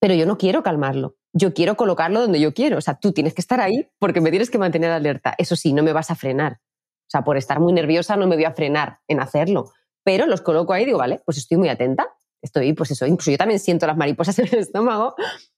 [0.00, 2.78] Pero yo no quiero calmarlo, yo quiero colocarlo donde yo quiero.
[2.78, 5.34] O sea, tú tienes que estar ahí porque me tienes que mantener alerta.
[5.38, 6.54] Eso sí, no me vas a frenar.
[6.54, 9.72] O sea, por estar muy nerviosa no me voy a frenar en hacerlo
[10.04, 12.08] pero los coloco ahí y digo, vale, pues estoy muy atenta,
[12.42, 15.14] estoy, pues eso, incluso yo también siento las mariposas en el estómago,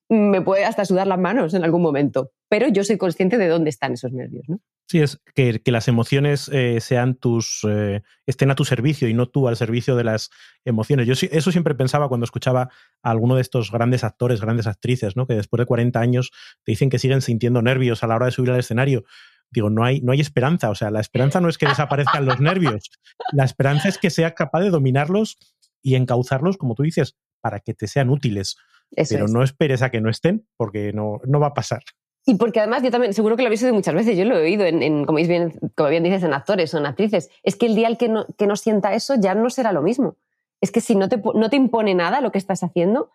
[0.08, 3.70] me puede hasta sudar las manos en algún momento, pero yo soy consciente de dónde
[3.70, 4.58] están esos nervios, ¿no?
[4.92, 9.26] Sí, es que, las emociones eh, sean tus, eh, estén a tu servicio y no
[9.26, 10.28] tú al servicio de las
[10.66, 11.06] emociones.
[11.06, 12.68] Yo eso siempre pensaba cuando escuchaba
[13.02, 15.26] a alguno de estos grandes actores, grandes actrices, ¿no?
[15.26, 16.30] que después de 40 años
[16.62, 19.04] te dicen que siguen sintiendo nervios a la hora de subir al escenario
[19.50, 20.68] digo, no hay, no hay esperanza.
[20.68, 22.90] O sea, la esperanza no es que desaparezcan los nervios.
[23.32, 25.38] La esperanza es que seas capaz de dominarlos
[25.80, 28.56] y encauzarlos, como tú dices, para que te sean útiles.
[29.08, 31.82] Pero no esperes a que no estén, porque no, no va a pasar.
[32.24, 34.42] Y porque además yo también, seguro que lo habéis oído muchas veces, yo lo he
[34.42, 37.74] oído, en, como, bien, como bien dices, en actores o en actrices, es que el
[37.74, 40.16] día que no, que no sienta eso ya no será lo mismo.
[40.60, 43.10] Es que si no te, no te impone nada lo que estás haciendo,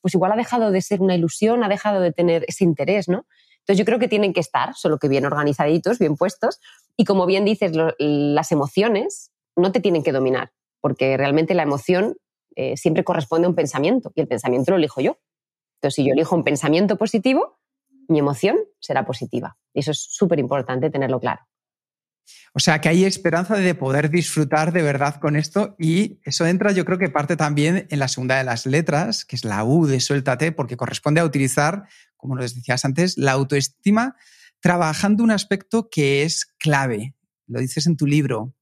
[0.00, 3.26] pues igual ha dejado de ser una ilusión, ha dejado de tener ese interés, ¿no?
[3.58, 6.60] Entonces yo creo que tienen que estar, solo que bien organizaditos, bien puestos.
[6.96, 12.16] Y como bien dices, las emociones no te tienen que dominar, porque realmente la emoción
[12.56, 15.18] eh, siempre corresponde a un pensamiento y el pensamiento lo elijo yo.
[15.76, 17.58] Entonces si yo elijo un pensamiento positivo,
[18.08, 19.56] mi emoción será positiva.
[19.72, 21.40] Y eso es súper importante tenerlo claro.
[22.54, 26.72] O sea, que hay esperanza de poder disfrutar de verdad con esto y eso entra,
[26.72, 29.86] yo creo que parte también en la segunda de las letras, que es la U
[29.86, 31.84] de suéltate, porque corresponde a utilizar
[32.24, 34.16] como nos decías antes, la autoestima,
[34.60, 37.14] trabajando un aspecto que es clave.
[37.46, 38.54] Lo dices en tu libro,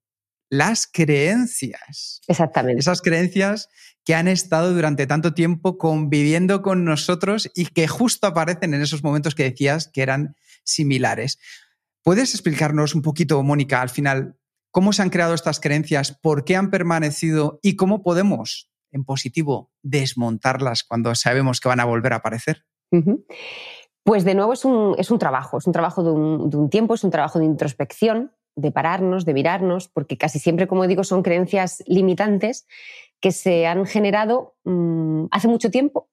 [0.53, 2.21] las creencias.
[2.29, 2.81] Exactamente.
[2.81, 3.71] Esas creencias
[4.05, 9.03] que han estado durante tanto tiempo conviviendo con nosotros y que justo aparecen en esos
[9.03, 11.39] momentos que decías que eran similares.
[12.03, 14.37] ¿Puedes explicarnos un poquito, Mónica, al final,
[14.71, 19.73] cómo se han creado estas creencias, por qué han permanecido y cómo podemos, en positivo,
[19.81, 22.67] desmontarlas cuando sabemos que van a volver a aparecer?
[24.05, 27.39] Pues de nuevo es un, trabajo, es un trabajo de un, tiempo, es un trabajo
[27.39, 32.67] de introspección, de pararnos, de mirarnos, porque casi siempre, como digo, son creencias limitantes
[33.21, 36.09] que se han generado mm, hace mucho tiempo,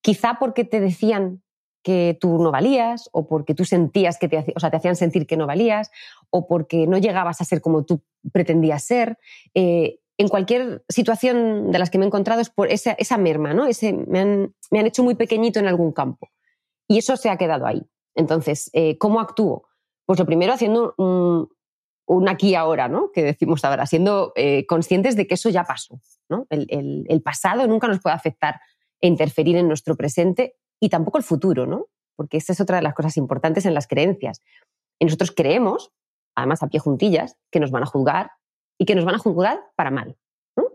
[0.00, 1.42] quizá porque te decían
[1.82, 5.36] que tú no valías o porque tú sentías que te, o te hacían sentir que
[5.36, 5.90] no valías
[6.30, 9.18] o porque no llegabas a ser como tú pretendías ser.
[9.54, 13.66] Eh, en cualquier situación de las que me he encontrado es por esa, merma, ¿no?
[13.66, 16.30] Ese, me, han, hecho muy pequeñito en algún campo.
[16.86, 17.82] Y eso se ha quedado ahí.
[18.14, 19.64] Entonces, eh, ¿cómo actúo?
[20.06, 21.48] Pues lo primero haciendo un,
[22.28, 23.10] aquí y ahora, ¿no?
[23.12, 26.46] Que decimos ahora, siendo eh, conscientes de que eso ya pasó, ¿no?
[26.50, 28.60] El, pasado nunca nos puede afectar
[29.00, 31.86] e interferir en nuestro presente y tampoco el futuro, ¿no?
[32.16, 34.40] Porque esta es otra de las cosas importantes en las creencias.
[35.00, 35.92] Nosotros creemos,
[36.34, 38.30] además a pie juntillas, que nos van a juzgar,
[38.78, 40.16] y que nos van a juzgar para mal.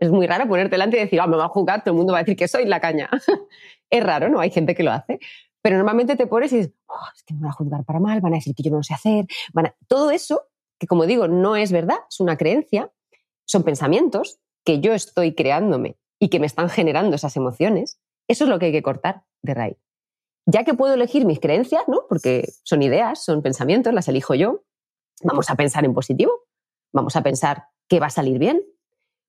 [0.00, 2.12] Es muy raro ponerte delante y decir, ah, me va a juzgar, todo el mundo
[2.12, 3.10] va a decir que soy la caña.
[3.90, 4.40] es raro, ¿no?
[4.40, 5.18] Hay gente que lo hace.
[5.60, 8.20] Pero normalmente te pones y dices, oh, es que me van a juzgar para mal,
[8.20, 9.26] van a decir que yo no lo sé hacer.
[9.86, 10.42] Todo eso,
[10.78, 12.92] que como digo, no es verdad, es una creencia,
[13.44, 18.00] son pensamientos que yo estoy creándome y que me están generando esas emociones.
[18.28, 19.78] Eso es lo que hay que cortar de raíz.
[20.46, 22.02] Ya que puedo elegir mis creencias, ¿no?
[22.08, 24.62] Porque son ideas, son pensamientos, las elijo yo.
[25.22, 26.32] Vamos a pensar en positivo.
[26.92, 28.62] Vamos a pensar que va a salir bien.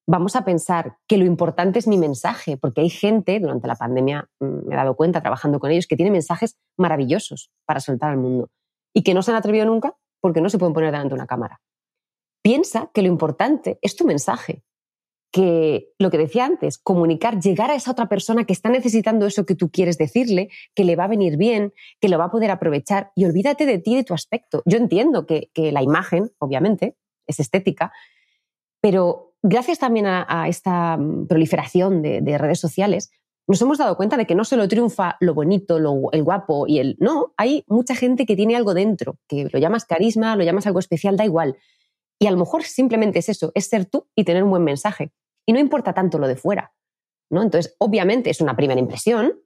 [0.08, 4.28] Vamos a pensar que lo importante es mi mensaje, porque hay gente, durante la pandemia
[4.40, 8.18] mm, me he dado cuenta trabajando con ellos, que tiene mensajes maravillosos para soltar al
[8.18, 8.50] mundo
[8.94, 11.27] y que no se han atrevido nunca porque no se pueden poner delante de una
[11.27, 11.62] cámara.
[12.41, 14.63] Piensa que lo importante es tu mensaje,
[15.32, 19.45] que lo que decía antes, comunicar, llegar a esa otra persona que está necesitando eso
[19.45, 22.49] que tú quieres decirle, que le va a venir bien, que lo va a poder
[22.49, 24.63] aprovechar y olvídate de ti, de tu aspecto.
[24.65, 26.95] Yo entiendo que, la imagen, obviamente,
[27.27, 27.91] es estética,
[28.82, 33.12] pero gracias también a, esta mm, proliferación de, redes sociales,
[33.50, 35.78] nos hemos dado cuenta de que no solo triunfa lo bonito,
[36.12, 36.96] el guapo y el...
[37.00, 40.78] No, hay mucha gente que tiene algo dentro, que lo llamas carisma, lo llamas algo
[40.78, 41.58] especial, da igual.
[42.20, 45.12] Y a lo mejor simplemente es eso, es ser tú y tener un buen mensaje.
[45.48, 46.74] Y no importa tanto lo de fuera.
[47.32, 47.42] ¿no?
[47.42, 49.40] Entonces, obviamente es una primera impresión,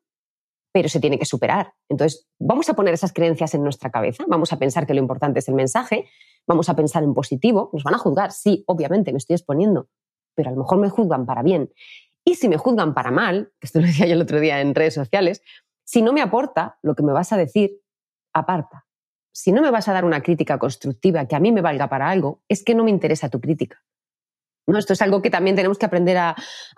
[0.73, 1.73] pero se tiene que superar.
[1.87, 5.39] Entonces, vamos a poner esas creencias en nuestra cabeza, vamos a pensar que lo importante
[5.39, 6.09] es el mensaje,
[6.45, 9.87] vamos a pensar en positivo, nos van a juzgar, sí, obviamente me estoy exponiendo,
[10.35, 11.71] pero a lo mejor me juzgan para bien.
[12.25, 14.93] Y si me juzgan para mal, esto lo decía yo el otro día en redes
[14.93, 15.41] sociales,
[15.83, 17.81] si no me aporta lo que me vas a decir,
[18.33, 18.85] aparta.
[19.33, 22.09] Si no me vas a dar una crítica constructiva que a mí me valga para
[22.09, 23.83] algo, es que no me interesa tu crítica.
[24.65, 24.77] ¿No?
[24.77, 26.35] Esto es algo que también tenemos que aprender a,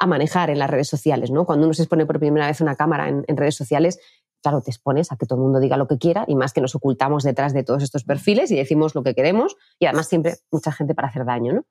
[0.08, 1.30] manejar en las redes sociales.
[1.30, 1.46] ¿no?
[1.46, 4.00] Cuando uno se expone por primera vez una cámara en, en, redes sociales,
[4.42, 6.62] claro, te expones a que todo el mundo diga lo que quiera y más que
[6.62, 10.38] nos ocultamos detrás de todos estos perfiles y decimos lo que queremos y además siempre
[10.50, 11.54] mucha gente para hacer daño.
[11.54, 11.66] ¿no?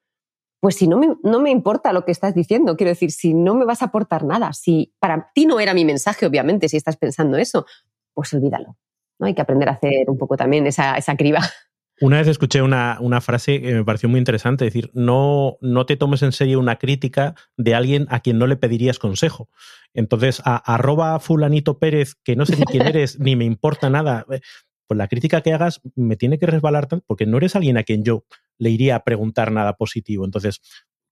[0.65, 3.55] Pues si no me, no me importa lo que estás diciendo, quiero decir, si no
[3.55, 6.97] me vas a aportar nada, si para ti no era mi mensaje, obviamente, si estás
[6.97, 7.67] pensando eso,
[8.15, 8.79] pues olvídalo.
[9.19, 9.27] ¿no?
[9.27, 11.41] Hay que aprender a hacer un poco también esa, esa criba.
[12.01, 15.99] Una vez escuché una, una, frase que me pareció muy interesante, decir, no, no te
[15.99, 19.51] tomes en serio una crítica de alguien a quien no le pedirías consejo.
[19.93, 24.25] Entonces, a, arroba fulanito Pérez, que no sé ni quién eres, ni me importa nada,
[24.31, 24.41] eh,
[24.87, 27.85] pues la crítica que hagas me tiene que resbalar tanto, porque no eres alguien a
[27.85, 28.25] quien yo
[28.59, 30.25] le iría a preguntar nada positivo.
[30.25, 30.61] Entonces,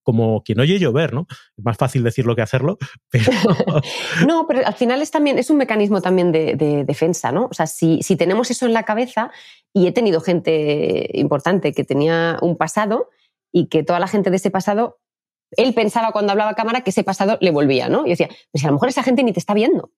[0.03, 1.27] como quien oye llover, ¿no?
[1.57, 2.79] Es más fácil decirlo que hacerlo,
[3.11, 3.33] pero...
[4.27, 7.47] no, pero al final es también, es un mecanismo también de, defensa, ¿no?
[7.51, 9.31] O sea, si, si, tenemos eso en la cabeza,
[9.73, 13.09] y he tenido gente importante que tenía un pasado
[13.53, 14.99] y que toda la gente de ese pasado,
[15.53, 18.07] él pensaba cuando hablaba a cámara que ese pasado le volvía, ¿no?
[18.07, 19.91] Y decía, pues a lo mejor esa gente ni te está viendo.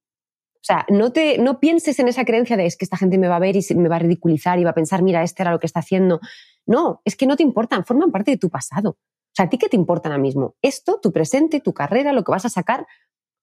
[0.65, 3.29] O sea, no, te, no pienses en esa creencia de es que esta gente me
[3.29, 5.51] va a ver y me va a ridiculizar y va a pensar, mira, este era
[5.51, 6.21] lo que está haciendo.
[6.65, 8.93] No, es que no te importan, forman parte de tu pasado.
[8.93, 10.55] O sea, ¿a ti qué te importa ahora mismo?
[10.63, 12.87] Esto, tu presente, tu carrera, lo que vas a sacar,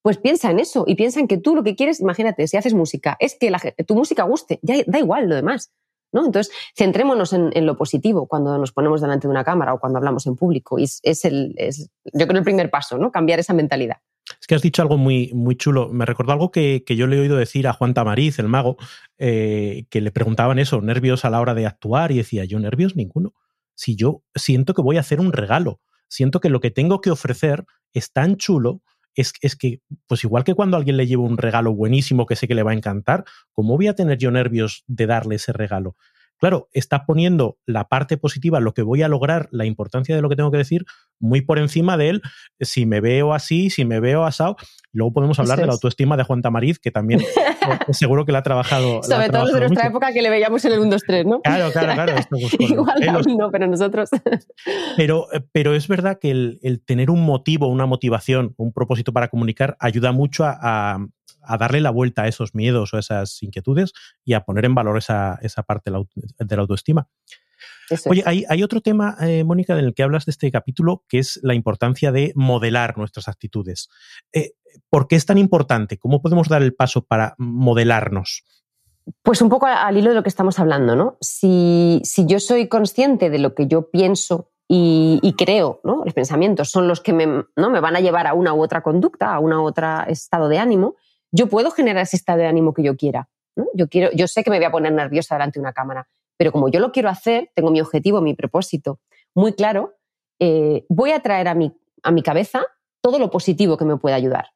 [0.01, 2.73] pues piensa en eso y piensa en que tú lo que quieres, imagínate, si haces
[2.73, 3.51] música, es que
[3.86, 5.71] tu música guste, ya da igual lo demás.
[6.12, 6.25] ¿no?
[6.25, 10.25] Entonces, centrémonos en, lo positivo cuando nos ponemos delante de una cámara o cuando hablamos
[10.25, 10.79] en público.
[10.79, 11.55] Y es, el,
[12.13, 13.12] yo creo, el primer paso, ¿no?
[13.12, 13.97] Cambiar esa mentalidad.
[14.39, 15.89] Es que has dicho algo muy, muy chulo.
[15.89, 18.78] Me recordó algo que, yo le he oído decir a Juan Tamariz, el mago,
[19.17, 22.96] eh, que le preguntaban eso, nervios a la hora de actuar, y decía, yo nervios
[22.96, 23.34] ninguno.
[23.76, 27.12] Si yo siento que voy a hacer un regalo, siento que lo que tengo que
[27.12, 28.82] ofrecer es tan chulo,
[29.15, 32.48] es, es que, pues igual que cuando alguien le lleva un regalo buenísimo que sé
[32.48, 35.96] que le va a encantar, ¿cómo voy a tener yo nervios de darle ese regalo?
[36.41, 40.27] Claro, está poniendo la parte positiva, lo que voy a lograr, la importancia de lo
[40.27, 40.86] que tengo que decir,
[41.19, 42.21] muy por encima de él,
[42.60, 44.56] si me veo así, si me veo asado.
[44.91, 47.21] Luego podemos hablar de la autoestima de Juan Tamariz, que también
[47.91, 49.04] seguro que la ha trabajado.
[49.04, 51.41] Sobre todo de nuestra época que le veíamos en el 1, 2, 3, ¿no?
[51.41, 52.15] Claro, claro, claro.
[52.60, 54.10] Igual no, pero nosotros.
[54.97, 59.77] pero, pero es verdad que el, tener un motivo, una motivación, un propósito para comunicar
[59.80, 60.97] ayuda mucho a a
[61.58, 65.40] darle la vuelta a esos miedos o esas inquietudes y a poner en valor esa,
[65.42, 67.08] esa parte de la autoestima.
[68.06, 71.40] Oye, hay, otro tema, eh, Mónica, en el que hablas de este capítulo, que es
[71.44, 73.90] la importancia de modelar nuestras actitudes.
[74.32, 74.54] Eh,
[74.90, 75.98] ¿Por qué es tan importante?
[75.98, 78.44] ¿Cómo podemos dar el paso para modelarnos?
[79.24, 81.18] Pues un poco al hilo de lo que estamos hablando, ¿no?
[81.20, 86.04] Si, yo soy consciente de lo que yo pienso y, creo, ¿no?
[86.06, 87.26] Los pensamientos son los que me,
[87.58, 87.70] ¿no?
[87.70, 90.60] me van a llevar a una u otra conducta, a una u otro estado de
[90.60, 90.96] ánimo,
[91.32, 93.30] yo puedo generar ese estado de ánimo que yo quiera.
[93.74, 96.52] Yo, quiero, yo sé que me voy a poner nerviosa delante de una cámara, pero
[96.52, 99.00] como yo lo quiero hacer, tengo mi objetivo, mi propósito
[99.34, 99.96] muy claro,
[100.39, 102.65] eh, voy a traer a mi, a mi cabeza
[103.02, 104.48] todo lo positivo que me pueda ayudar.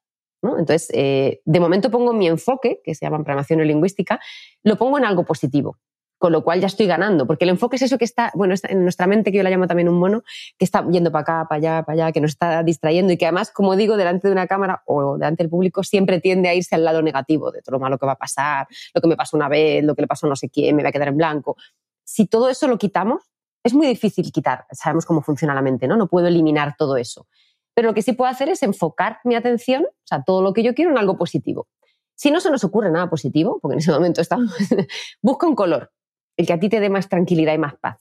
[0.41, 4.19] Entonces, eh, de momento pongo mi enfoque, que se llama programación lingüística,
[4.63, 5.79] lo pongo en algo positivo
[6.17, 8.83] con lo cual ya estoy ganando, porque el enfoque es eso que está, bueno, en
[8.83, 10.23] nuestra mente, que yo la llamo también un mono,
[10.57, 13.25] que está yendo para acá, para allá, para allá, que nos está distrayendo y que
[13.25, 16.75] además, como digo, delante de una cámara o delante del público siempre tiende a irse
[16.75, 19.35] al lado negativo de todo lo malo que va a pasar, lo que me pasó
[19.35, 21.17] una vez, lo que le pasó a no sé quién, me va a quedar en
[21.17, 21.57] blanco.
[22.03, 23.23] Si todo eso lo quitamos,
[23.63, 25.97] es muy difícil quitar, sabemos cómo funciona la mente, ¿no?
[25.97, 27.27] No puedo eliminar todo eso.
[27.73, 30.63] Pero lo que sí puedo hacer es enfocar mi atención, o sea, todo lo que
[30.63, 31.67] yo quiero en algo positivo.
[32.15, 34.55] Si no se nos ocurre nada positivo, porque en ese momento estamos,
[35.21, 35.91] busca un color
[36.37, 37.97] el que a ti te dé más tranquilidad y más paz.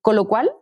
[0.00, 0.52] Con lo cual,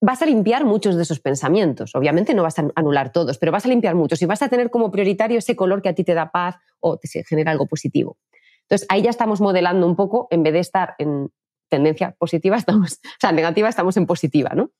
[0.00, 1.94] vas a limpiar muchos de esos pensamientos.
[1.94, 4.70] Obviamente no vas a anular todos, pero vas a limpiar muchos y vas a tener
[4.70, 8.18] como prioritario ese color que a ti te da paz o te genera algo positivo.
[8.62, 11.30] Entonces, ahí ya estamos modelando un poco, en vez de estar en
[11.68, 14.70] tendencia positiva, estamos, o sea, negativa, estamos en positiva, ¿no?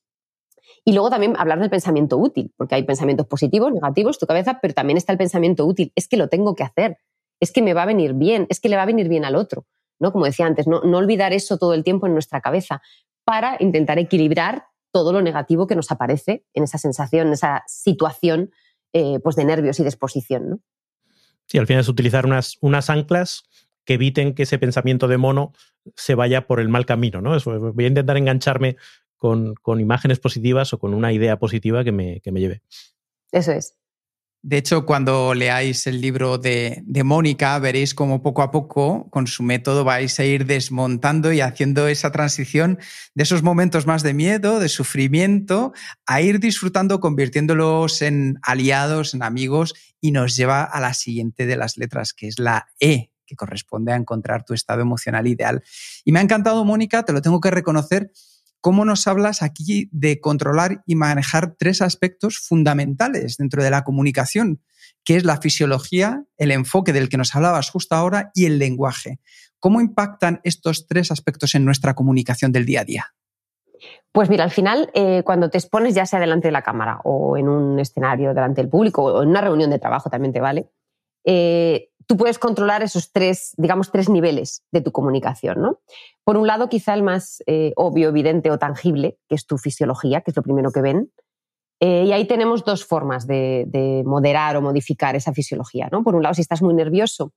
[0.85, 4.75] Y luego también hablar del pensamiento útil, porque hay pensamientos positivos, negativos, tu cabeza, pero
[4.75, 5.93] también está el pensamiento útil.
[5.97, 6.99] Es que lo tengo que hacer,
[7.41, 9.35] es que me va a venir bien, es que le va a venir bien al
[9.35, 9.67] otro.
[9.99, 10.13] ¿No?
[10.13, 12.83] Como decía antes, no, olvidar eso todo el tiempo en nuestra cabeza
[13.25, 18.51] para intentar equilibrar todo lo negativo que nos aparece en esa sensación, en esa situación
[18.93, 20.51] eh, pues de nervios y de exposición.
[20.51, 20.61] ¿no?
[21.47, 23.45] Sí, al final es utilizar unas, unas anclas
[23.85, 25.53] que eviten que ese pensamiento de mono
[25.97, 27.21] se vaya por el mal camino.
[27.21, 27.39] ¿no?
[27.45, 28.77] voy a intentar engancharme
[29.17, 32.63] con, imágenes positivas o con una idea positiva que me, que me lleve.
[33.33, 33.77] Eso es.
[34.49, 39.43] De hecho, cuando leáis el libro de, Mónica, veréis cómo poco a poco, con su
[39.43, 42.79] método, vais a ir desmontando y haciendo esa transición
[43.17, 45.73] de esos momentos más de miedo, de sufrimiento,
[46.07, 51.57] a ir disfrutando, convirtiéndolos en aliados, en amigos, y nos lleva a la siguiente de
[51.57, 55.65] las letras, que es la E, que corresponde a encontrar tu estado emocional ideal.
[56.05, 58.13] Y me ha encantado, Mónica, te lo tengo que reconocer
[58.61, 64.63] cómo nos hablas aquí de controlar y manejar tres aspectos fundamentales dentro de la comunicación,
[65.05, 69.21] que es la fisiología, el enfoque del que nos hablabas justo ahora y el lenguaje.
[69.59, 73.15] ¿Cómo impactan estos tres aspectos en nuestra comunicación del día a día?
[74.13, 77.37] Pues mira, al final, eh, cuando te expones ya sea delante de la cámara o
[77.37, 80.71] en un escenario delante del público o en una reunión de trabajo también te vale,
[81.25, 85.81] eh, tú puedes controlar esos tres, digamos, tres niveles de tu comunicación, ¿no?
[86.25, 90.21] Por un lado, quizá el más eh, obvio, evidente o tangible, que es tu fisiología,
[90.21, 91.13] que es lo primero que ven.
[91.81, 96.03] Eh, y ahí tenemos dos formas de, moderar o modificar esa fisiología, ¿no?
[96.03, 97.33] Por un lado, si estás muy nervioso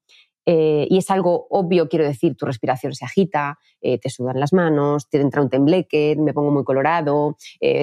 [0.45, 5.09] eh, y es algo obvio, quiero decir, tu respiración se agita, te sudan las manos,
[5.09, 7.37] te entra un tembleque, me pongo muy colorado,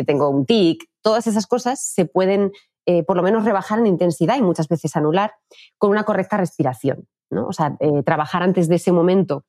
[0.07, 2.53] tengo un tic, todas esas cosas se pueden
[2.87, 5.35] eh, por lo menos rebajar en intensidad y muchas veces anular
[5.77, 7.09] con una correcta respiración.
[7.31, 7.49] ¿no?
[7.49, 9.44] O sea, eh, trabajar antes de ese momento.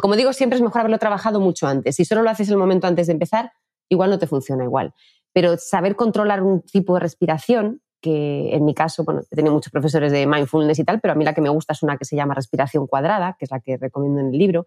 [0.00, 1.96] Como digo, siempre es mejor haberlo trabajado mucho antes.
[1.96, 3.52] Si solo lo haces el momento antes de empezar,
[3.90, 4.94] igual no te funciona igual.
[5.32, 9.72] Pero saber controlar un tipo de respiración, que en mi caso, bueno, he tenido muchos
[9.72, 12.04] profesores de mindfulness y tal, pero a mí la que me gusta es una que
[12.04, 14.66] se llama respiración cuadrada, que es la que recomiendo en el libro,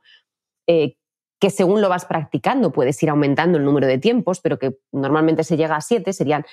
[0.67, 0.97] eh,
[1.41, 5.43] que según lo vas practicando puedes ir aumentando el número de tiempos, pero que normalmente
[5.43, 6.45] se llega a siete, serían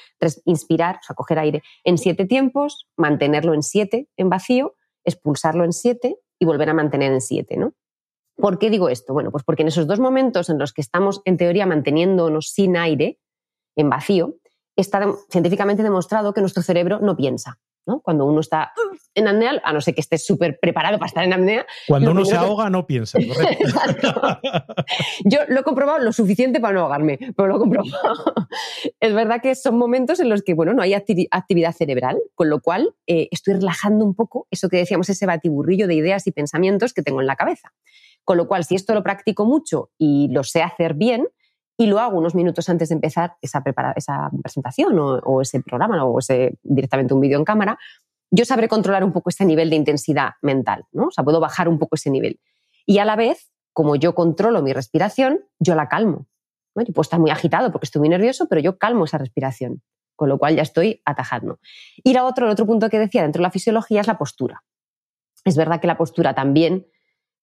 [0.46, 5.74] inspirar, o sea, coger aire en siete tiempos, mantenerlo en siete en vacío, expulsarlo en
[5.74, 7.74] siete y volver a mantener en siete, ¿no?
[8.36, 9.12] ¿Por qué digo esto?
[9.12, 12.76] Bueno, pues porque en esos dos momentos en los que estamos, en teoría, manteniéndonos sin
[12.76, 13.18] aire,
[13.76, 14.36] en vacío,
[14.74, 17.58] está científicamente demostrado que nuestro cerebro no piensa.
[18.02, 18.72] Cuando uno está
[19.14, 21.66] en apnea, a no ser que estés súper preparado para estar en apnea.
[21.86, 23.18] Cuando uno se ahoga, no piensa.
[25.24, 28.34] Yo lo he comprobado lo suficiente para no ahogarme, pero lo he comprobado.
[29.00, 32.60] es verdad que son momentos en los que, bueno, no hay actividad cerebral, con lo
[32.60, 36.92] cual eh, estoy relajando un poco eso que decíamos, ese batiburrillo de ideas y pensamientos
[36.92, 37.72] que tengo en la cabeza.
[38.24, 41.26] Con lo cual, si esto lo practico mucho y lo sé hacer bien,
[41.80, 43.62] y lo hago unos minutos antes de empezar esa,
[43.94, 47.78] esa presentación o, ese programa o ese, directamente un vídeo en cámara,
[48.32, 51.06] yo sabré controlar un poco ese nivel de intensidad mental, ¿no?
[51.06, 52.40] O sea, puedo bajar un poco ese nivel.
[52.84, 56.26] Y a la vez, como yo controlo mi respiración, yo la calmo.
[56.74, 56.82] ¿no?
[56.82, 59.80] Yo puedo estar muy agitado porque estoy muy nervioso, pero yo calmo esa respiración,
[60.16, 61.60] con lo cual ya estoy atajando.
[62.02, 64.64] Y la otro, el otro punto que decía dentro de la fisiología es la postura.
[65.44, 66.88] Es verdad que la postura también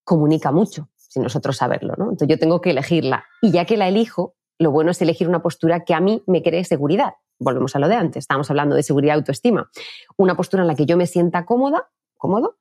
[0.04, 1.94] comunica mucho sin nosotros saberlo.
[1.98, 2.04] ¿no?
[2.06, 3.24] Entonces yo tengo que elegirla.
[3.42, 6.44] Y ya que la elijo, lo bueno es elegir una postura que a mí me
[6.44, 7.14] cree seguridad.
[7.40, 9.70] Volvemos a lo de antes, estábamos hablando de seguridad y autoestima.
[10.18, 12.58] Una postura en la que yo me sienta cómoda, cómodo,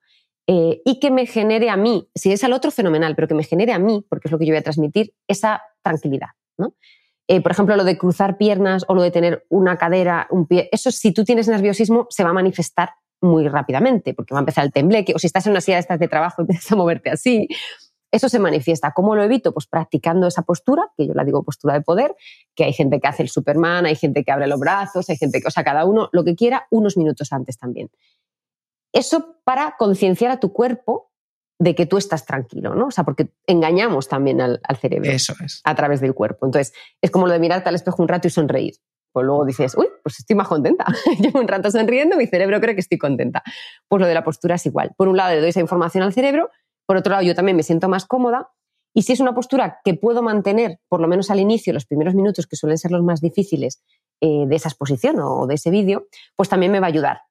[0.47, 3.43] eh, y que me genere a mí, si es al otro, fenomenal, pero que me
[3.43, 6.29] genere a mí, porque es lo que yo voy a transmitir, esa tranquilidad.
[6.57, 6.75] ¿no?
[7.27, 10.69] Eh, por ejemplo, lo de cruzar piernas o lo de tener una cadera, un pie,
[10.71, 12.91] eso si tú tienes nerviosismo se va a manifestar
[13.21, 15.81] muy rápidamente, porque va a empezar el tembleque, o si estás en una silla de
[15.81, 17.47] estas de trabajo empiezas a moverte así,
[18.15, 18.91] eso se manifiesta.
[18.91, 19.53] ¿Cómo lo evito?
[19.53, 22.15] Pues practicando esa postura, que yo la digo postura de poder,
[22.55, 25.41] que hay gente que hace el Superman, hay gente que abre los brazos, hay gente
[25.41, 27.89] que, o sea, cada uno lo que quiera unos minutos antes también.
[28.93, 31.11] Eso para concienciar a tu cuerpo
[31.59, 32.87] de que tú estás tranquilo, ¿no?
[32.87, 35.61] O sea, porque engañamos también al, cerebro Eso es.
[35.63, 36.45] a través del cuerpo.
[36.45, 38.75] Entonces, es como lo de mirarte al espejo un rato y sonreír.
[39.11, 40.85] Pues luego dices, uy, pues estoy más contenta.
[41.19, 43.43] Llevo un rato sonriendo, mi cerebro cree que estoy contenta.
[43.87, 44.91] Pues lo de la postura es igual.
[44.97, 46.49] Por un lado, le doy esa información al cerebro
[46.85, 48.49] por otro lado, yo también me siento más cómoda.
[48.93, 52.15] Y si es una postura que puedo mantener, por lo menos al inicio, los primeros
[52.15, 53.83] minutos, que suelen ser los más difíciles
[54.21, 57.21] eh, de esa exposición o de ese vídeo, pues también me va a ayudar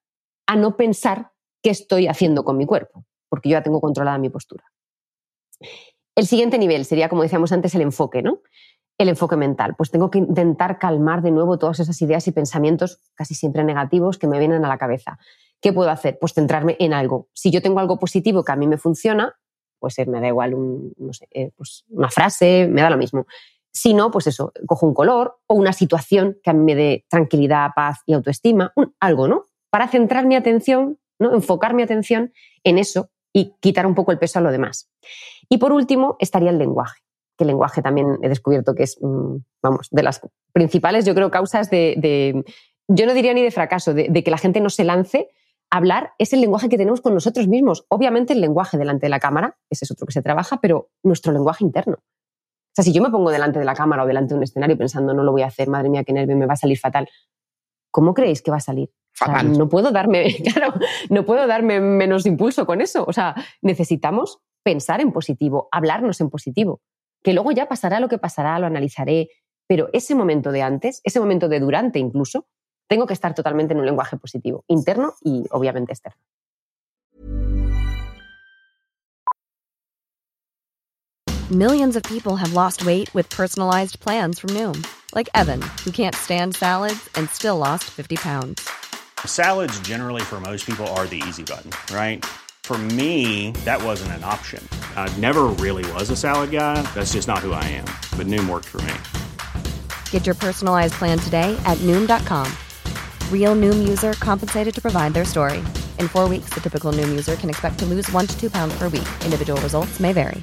[0.47, 1.31] a no pensar
[1.63, 4.63] qué estoy haciendo con mi cuerpo, porque yo ya tengo controlada mi postura.
[6.15, 8.41] El siguiente nivel sería, como decíamos antes, el enfoque, ¿no?
[8.97, 9.75] El enfoque mental.
[9.75, 14.17] Pues tengo que intentar calmar de nuevo todas esas ideas y pensamientos, casi siempre negativos,
[14.17, 15.17] que me vienen a la cabeza.
[15.59, 16.17] ¿Qué puedo hacer?
[16.19, 17.29] Pues centrarme en algo.
[17.33, 19.35] Si yo tengo algo positivo que a mí me funciona,
[19.79, 20.55] pues me da igual
[21.31, 23.25] eh, pues una frase, me da lo mismo.
[23.71, 27.05] Si no, pues eso, cojo un color o una situación que a mí me dé
[27.09, 29.45] tranquilidad, paz y autoestima, algo, ¿no?
[29.69, 31.33] Para centrar mi atención, ¿no?
[31.33, 32.31] enfocar mi atención
[32.63, 34.89] en eso y quitar un poco el peso a lo demás.
[35.49, 37.01] Y por último, estaría el lenguaje,
[37.37, 40.21] que el lenguaje también he descubierto que es, mm, vamos, de las
[40.53, 42.43] principales, yo creo, causas de,
[42.87, 45.29] yo no diría ni de fracaso, de que la gente no se lance
[45.69, 47.85] hablar es el lenguaje que tenemos con nosotros mismos.
[47.89, 51.31] Obviamente el lenguaje delante de la cámara, ese es otro que se trabaja, pero nuestro
[51.31, 51.97] lenguaje interno.
[51.97, 54.77] O sea, si yo me pongo delante de la cámara o delante de un escenario
[54.77, 57.07] pensando no lo voy a hacer, madre mía, qué nervio, me va a salir fatal,
[57.89, 58.91] ¿cómo creéis que va a salir?
[59.13, 59.57] Fatal.
[59.57, 60.73] no puedo darme, claro,
[61.09, 63.05] no puedo darme menos impulso con eso.
[63.07, 66.81] O sea, necesitamos pensar en positivo, hablarnos en positivo,
[67.23, 69.29] que luego ya pasará lo que pasará, lo analizaré,
[69.67, 72.47] pero ese momento de antes, ese momento de durante incluso,
[72.87, 76.19] tengo que estar totalmente en un lenguaje positivo, interno y obviamente externo.
[81.51, 84.83] Millions of people have lost weight with personalized plans from Noom,
[85.13, 88.67] like Evan, who can't stand salads and still lost 50 pounds.
[89.23, 92.25] Salads generally for most people are the easy button, right?
[92.63, 94.67] For me, that wasn't an option.
[94.95, 96.81] I never really was a salad guy.
[96.95, 97.85] That's just not who I am.
[98.17, 98.95] But Noom worked for me.
[100.09, 102.51] Get your personalized plan today at Noom.com.
[103.31, 105.59] Real Noom user compensated to provide their story.
[105.99, 108.75] In four weeks, the typical Noom user can expect to lose one to two pounds
[108.79, 109.07] per week.
[109.23, 110.41] Individual results may vary.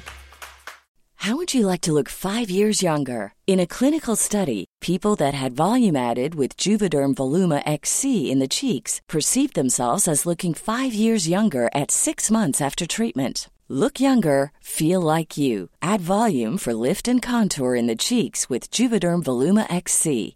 [1.23, 3.33] How would you like to look five years younger?
[3.47, 8.47] In a clinical study, people that had volume added with Juvederm Voluma XC in the
[8.49, 13.49] cheeks perceived themselves as looking five years younger at six months after treatment.
[13.69, 15.69] Look younger, feel like you.
[15.81, 20.35] Add volume for lift and contour in the cheeks with Juvederm Voluma XC.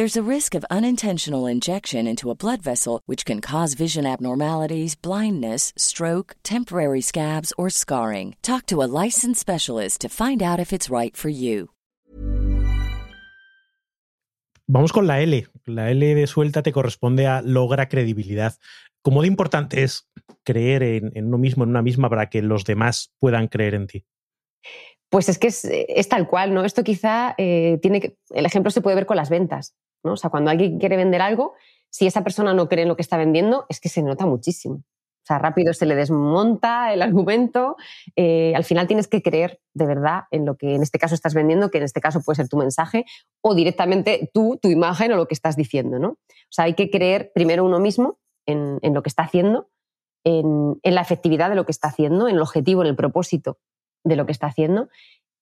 [0.00, 4.94] There's a risk of unintentional injection into a blood vessel, which can cause vision abnormalities,
[4.94, 8.34] blindness, stroke, temporary scabs, or scarring.
[8.40, 11.68] Talk to a licensed specialist to find out if it's right for you.
[14.66, 15.46] Vamos con la L.
[15.66, 18.54] La L de suelta te corresponde a logra credibilidad.
[19.02, 20.08] ¿Cómo de importante es
[20.44, 23.86] creer en, en uno mismo, en una misma, para que los demás puedan creer en
[23.86, 24.06] ti?
[25.10, 26.64] Pues es que es, es tal cual, ¿no?
[26.64, 30.12] Esto quizá eh, tiene que, el ejemplo se puede ver con las ventas, ¿no?
[30.12, 31.54] O sea, cuando alguien quiere vender algo,
[31.90, 34.76] si esa persona no cree en lo que está vendiendo, es que se nota muchísimo.
[34.76, 37.76] O sea, rápido se le desmonta el argumento.
[38.16, 41.34] Eh, al final tienes que creer de verdad en lo que en este caso estás
[41.34, 43.04] vendiendo, que en este caso puede ser tu mensaje,
[43.42, 46.08] o directamente tú, tu imagen o lo que estás diciendo, ¿no?
[46.08, 49.68] O sea, hay que creer primero uno mismo en, en lo que está haciendo,
[50.24, 53.58] en, en la efectividad de lo que está haciendo, en el objetivo, en el propósito
[54.04, 54.88] de lo que está haciendo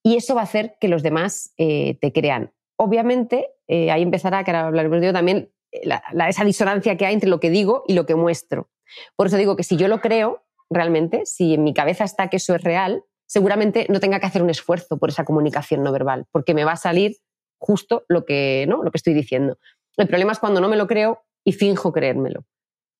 [0.02, 2.52] y eso va a hacer que los demás eh, te crean.
[2.80, 7.14] Obviamente, eh, ahí empezará, que ahora hablaremos de también, eh, la, esa disonancia que hay
[7.14, 8.70] entre lo que digo y lo que muestro.
[9.16, 12.36] Por eso digo que si yo lo creo realmente, si en mi cabeza está que
[12.36, 16.26] eso es real, seguramente no tenga que hacer un esfuerzo por esa comunicación no verbal,
[16.30, 17.16] porque me va a salir
[17.58, 18.82] justo lo que, ¿no?
[18.82, 19.58] lo que estoy diciendo.
[19.96, 22.44] El problema es cuando no me lo creo y finjo creérmelo,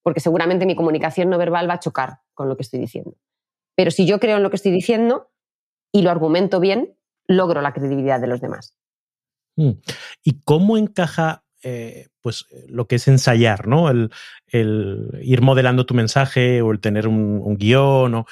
[0.03, 3.14] porque seguramente mi comunicación no verbal va a chocar con lo que estoy diciendo.
[3.76, 5.31] Pero si yo creo en lo que estoy diciendo,
[5.93, 8.76] y lo argumento bien, logro la credibilidad de los demás.
[9.59, 9.70] Mm.
[10.22, 13.90] ¿Y cómo encaja eh, pues, lo que es ensayar, ¿no?
[13.90, 14.11] El,
[14.52, 18.26] ir modelando tu mensaje o el tener un, un guion o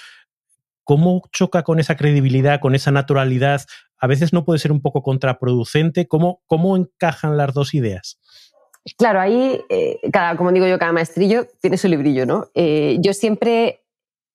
[0.85, 3.63] cómo choca con esa credibilidad, con esa naturalidad.
[3.99, 6.07] A veces no puede ser un poco contraproducente.
[6.07, 8.21] ¿Cómo, cómo encajan las dos ideas?
[8.97, 12.47] Claro, ahí, eh, cada, como digo yo, cada maestrillo tiene su librillo, ¿no?
[12.55, 13.83] Eh, yo siempre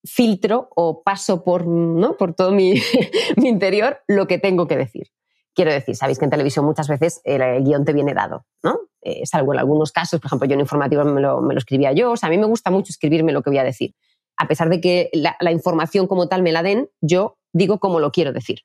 [0.04, 2.18] filtro o paso por, ¿no?
[2.18, 2.74] por todo mi,
[3.38, 5.08] interior lo que tengo que decir.
[5.54, 8.80] Quiero decir, sabéis que en televisión muchas veces el, el guion te viene dado, ¿no?
[9.02, 11.92] Eh, salvo en algunos casos, por ejemplo, yo en informativo me lo, me lo, escribía
[11.92, 13.94] yo, o sea, a mí me gusta mucho escribirme lo que voy a decir.
[14.38, 18.00] A pesar de que la, la información como tal me la den, yo digo como
[18.00, 18.60] lo quiero decir.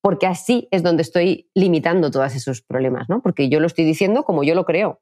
[0.00, 3.20] Porque así es donde estoy limitando todos esos problemas, ¿no?
[3.20, 5.00] Porque yo lo estoy diciendo como yo lo creo,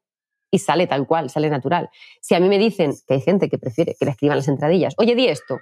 [0.51, 1.89] y sale tal cual, sale natural.
[2.19, 4.93] Si a mí me dicen que hay gente que prefiere que le escriban las entradillas,
[4.97, 5.59] oye, di esto,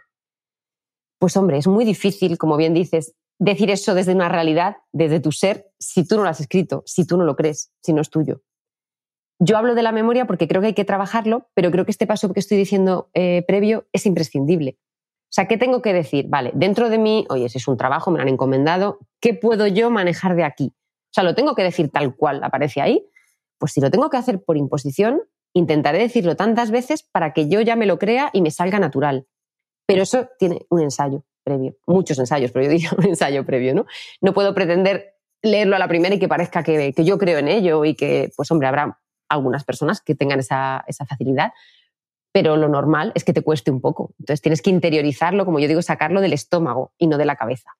[1.19, 5.31] pues hombre, es muy difícil, como bien dices, decir eso desde una realidad, desde tu
[5.31, 8.09] ser, si tú no lo has escrito, si tú no lo crees, si no es
[8.09, 8.41] tuyo.
[9.39, 12.05] Yo hablo de la memoria porque creo que hay que trabajarlo, pero creo que este
[12.05, 14.77] paso que estoy diciendo eh, previo es imprescindible.
[14.81, 16.27] O sea, ¿qué tengo que decir?
[16.27, 19.67] Vale, dentro de mí, oye, si es un trabajo, me lo han encomendado, ¿qué puedo
[19.67, 20.73] yo manejar de aquí?
[20.75, 23.07] O sea, lo tengo que decir tal cual aparece ahí.
[23.57, 25.21] Pues si lo tengo que hacer por imposición,
[25.53, 29.27] intentaré decirlo tantas veces para que yo ya me lo crea y me salga natural.
[29.85, 33.85] Pero eso tiene un ensayo previo, muchos ensayos, pero yo diría un ensayo previo, ¿no?
[34.21, 37.47] No puedo pretender leerlo a la primera y que parezca que, que yo creo en
[37.47, 41.51] ello y que, pues hombre, habrá algunas personas que tengan esa, esa facilidad,
[42.31, 44.13] pero lo normal es que te cueste un poco.
[44.19, 47.71] Entonces tienes que interiorizarlo, como yo digo, sacarlo del estómago y no de la cabeza.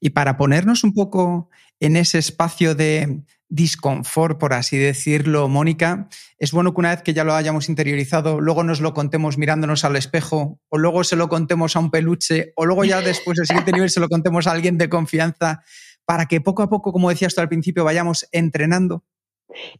[0.00, 1.50] Y para ponernos un poco
[1.80, 3.22] en ese espacio de,
[3.54, 8.40] disconfort, por así decirlo, Mónica, es bueno que una vez que ya lo hayamos interiorizado,
[8.40, 12.52] luego nos lo contemos mirándonos al espejo, o luego se lo contemos a un peluche,
[12.56, 15.62] o luego ya después del siguiente nivel se lo contemos a alguien de confianza,
[16.04, 19.04] para que poco a poco, como decías tú al principio, vayamos entrenando.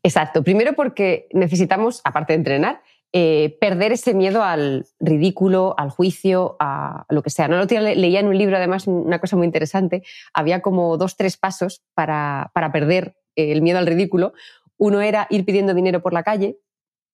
[0.02, 0.44] Exacto.
[0.44, 7.06] Primero porque necesitamos, aparte de entrenar, eh, perder ese miedo al ridículo, al juicio, a
[7.08, 7.48] lo que sea.
[7.48, 7.64] ¿no?
[7.64, 10.04] leía en un libro, además, una cosa muy interesante.
[10.32, 14.32] Había como dos, tres pasos para, para perder el miedo al ridículo.
[14.76, 16.58] Uno era ir pidiendo dinero por la calle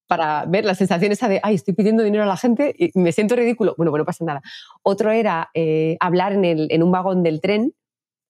[0.07, 3.13] para ver la sensación esa de, ay, estoy pidiendo dinero a la gente y me
[3.13, 3.75] siento ridículo.
[3.77, 4.43] Bueno, bueno, pasa nada.
[4.83, 7.75] Otro era eh, hablar en, el, en, un vagón del tren,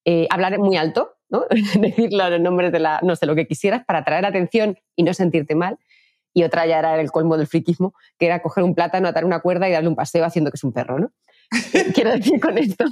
[0.04, 1.44] eh, hablar muy alto, ¿no?
[1.80, 5.14] decir los nombres de la, no sé, lo que quisieras para atraer atención y no
[5.14, 5.78] sentirte mal
[6.32, 9.40] y otra ya era el colmo del friquismo, que era coger un plátano, atar una
[9.40, 11.12] cuerda y darle un paseo haciendo que es un perro, ¿no?
[11.94, 12.84] Quiero decir con esto,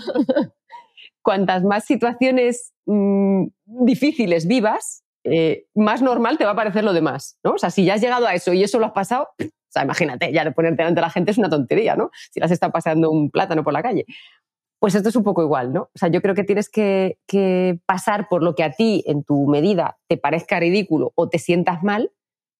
[1.28, 3.48] cuantas más situaciones mm,
[3.84, 7.50] difíciles vivas, eh, más normal te va a parecer lo demás, ¿no?
[7.50, 9.84] O sea, si ya has llegado a eso y eso lo has pasado, o sea,
[9.84, 12.10] imagínate, ya ponerte delante de la gente es una tontería, ¿no?
[12.32, 14.06] Si las está pasando un plátano por la calle.
[14.78, 15.90] Pues esto es un poco igual, ¿no?
[15.94, 19.22] O sea, yo creo que tienes que, que pasar por lo que a ti, en
[19.22, 22.10] tu medida, te parezca ridículo o te sientas mal,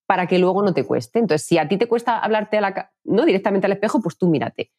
[0.07, 1.21] para que luego no te cueste.
[1.21, 4.29] Entonces, si a ti te cuesta hablarte a la, no directamente al espejo, pues tú
[4.29, 4.73] mírate.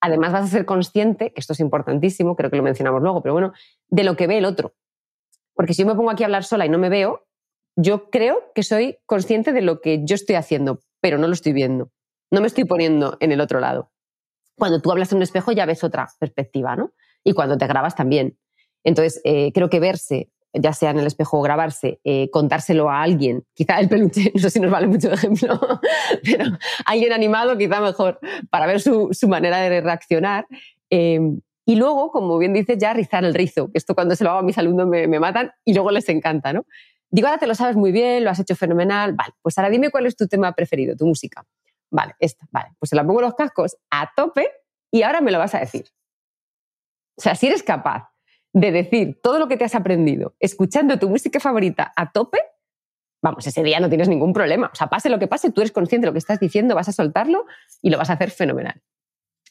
[0.00, 3.32] Además, vas a ser consciente, que esto es importantísimo, creo que lo mencionamos luego, pero
[3.32, 3.52] bueno,
[3.88, 4.74] de lo que ve el otro.
[5.54, 7.26] Porque si yo me pongo aquí a hablar sola y no me veo,
[7.76, 11.52] yo creo que soy consciente de lo que yo estoy haciendo, pero no lo estoy
[11.52, 11.90] viendo.
[12.30, 13.90] No me estoy poniendo en el otro lado.
[14.56, 16.92] Cuando tú hablas en un espejo ya ves otra perspectiva, ¿no?
[17.22, 18.38] Y cuando te grabas también.
[18.84, 23.44] Entonces, eh, creo que verse ya sea en el espejo grabarse, eh, contárselo a alguien,
[23.54, 25.58] quizá el peluche, no sé si nos vale mucho de ejemplo,
[26.24, 26.44] pero
[26.84, 28.18] alguien animado quizá mejor
[28.50, 30.46] para ver su, manera de reaccionar.
[30.90, 34.30] Em, y luego, como bien dices, ya rizar el rizo, que esto cuando se lo
[34.30, 36.64] hago a mis alumnos me, me, matan y luego les encanta, ¿no?
[37.10, 39.90] Digo, ahora te lo sabes muy bien, lo has hecho fenomenal, vale, pues ahora dime
[39.90, 41.44] cuál es tu tema preferido, tu música.
[41.90, 44.48] Vale, esta, vale, pues se la pongo los cascos a tope
[44.90, 45.86] y ahora me lo vas a decir.
[47.16, 48.10] O sea, si eres capaz
[48.56, 52.38] de decir todo lo que te has aprendido escuchando tu música favorita a tope,
[53.22, 54.70] vamos, ese día no tienes ningún problema.
[54.72, 56.88] O sea, pase lo que pase, tú eres consciente de lo que estás diciendo, vas
[56.88, 57.44] a soltarlo
[57.82, 58.80] y lo vas a hacer fenomenal.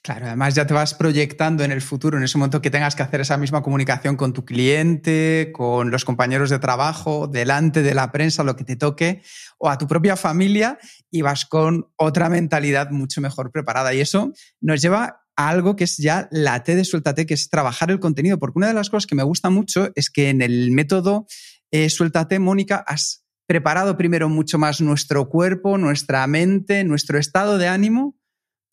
[0.05, 3.01] Claro, además ya te vas proyectando en el futuro, en ese momento que tengas que
[3.01, 8.11] hacer esa misma comunicación con tu cliente, con los compañeros de trabajo, delante de la
[8.11, 9.23] prensa, lo que te toque,
[9.57, 10.77] o a tu propia familia,
[11.09, 13.95] y vas con otra mentalidad mucho mejor preparada.
[13.95, 14.31] Y eso
[14.61, 18.37] nos lleva algo que es ya la T de Suéltate, que es trabajar el contenido.
[18.37, 21.25] Porque una de las cosas que me gusta mucho es que en el método
[21.71, 27.69] eh, Suéltate, Mónica, has preparado primero mucho más nuestro cuerpo, nuestra mente, nuestro estado de
[27.69, 28.15] ánimo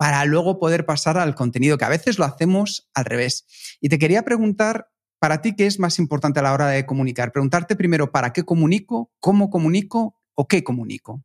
[0.02, 3.46] para luego poder pasar al contenido, que a veces lo hacemos al revés.
[3.80, 4.88] Y te quería preguntar,
[5.20, 7.30] para ti, ¿qué es más importante a la hora de comunicar?
[7.30, 9.12] Preguntarte primero, ¿para qué comunico?
[9.20, 10.16] ¿Cómo comunico?
[10.34, 11.22] ¿O qué comunico?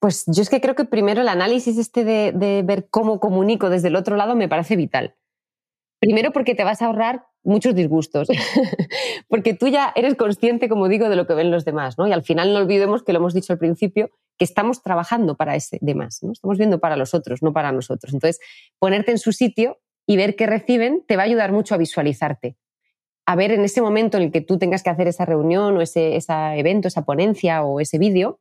[0.00, 3.86] Pues yo es que creo que primero el análisis este de, ver cómo comunico desde
[3.86, 5.14] el otro lado me parece vital.
[6.00, 8.28] Primero porque te vas a ahorrar muchos disgustos,
[9.28, 12.06] porque tú ya eres consciente, como digo, de lo que ven los demás, ¿no?
[12.06, 15.54] Y al final no olvidemos que lo hemos dicho al principio, que estamos trabajando para
[15.56, 16.32] ese demás, ¿no?
[16.32, 18.12] Estamos viendo para los otros, no para nosotros.
[18.12, 18.40] Entonces,
[18.78, 22.56] ponerte en su sitio y ver qué reciben te va a ayudar mucho a visualizarte.
[23.24, 25.80] A ver en ese momento en el que tú tengas que hacer esa reunión o
[25.80, 26.18] ese,
[26.56, 28.40] evento, esa ponencia o ese vídeo,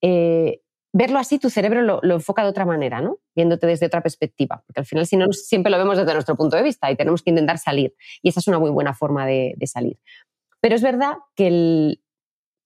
[0.00, 0.60] eh,
[0.92, 3.18] verlo así, tu cerebro lo, enfoca de otra manera, ¿no?
[3.34, 4.62] Viéndote desde otra perspectiva.
[4.66, 7.22] Porque al final, si no, siempre lo vemos desde nuestro punto de vista y tenemos
[7.22, 7.94] que intentar salir.
[8.22, 9.98] Y esa es una muy buena forma de, salir.
[10.60, 11.98] Pero es verdad que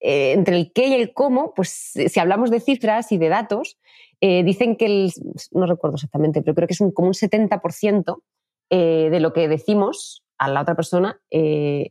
[0.00, 3.78] eh, entre el qué y el cómo, pues si hablamos de cifras y de datos,
[4.20, 5.12] eh, dicen que el,
[5.52, 8.22] no recuerdo exactamente, pero creo que es un, como un 70%
[8.70, 11.18] eh, de lo que decimos a la otra persona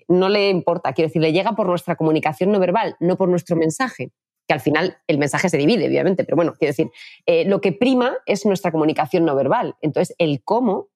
[0.08, 3.56] no le importa, quiero decir, le llega por nuestra comunicación no verbal, no por nuestro
[3.56, 4.12] mensaje
[4.48, 6.92] que al final el mensaje se divide, obviamente, pero bueno, quiero decir,
[7.26, 9.76] eh, lo que prima es nuestra comunicación no verbal.
[9.82, 10.90] Entonces, el cómo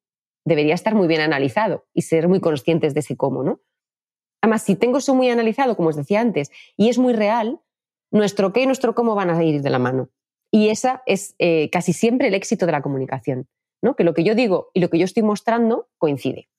[0.45, 3.61] debería estar muy bien analizado y ser muy conscientes de ese cómo, ¿no?
[4.41, 7.59] Además, si tengo eso muy analizado, como os decía antes, y es muy real,
[8.11, 10.09] nuestro qué y nuestro cómo van a ir de la mano.
[10.51, 13.47] Y esa es eh, casi siempre el éxito de la comunicación,
[13.81, 13.95] ¿no?
[13.95, 16.49] Que lo que yo digo y lo que yo estoy mostrando coincide.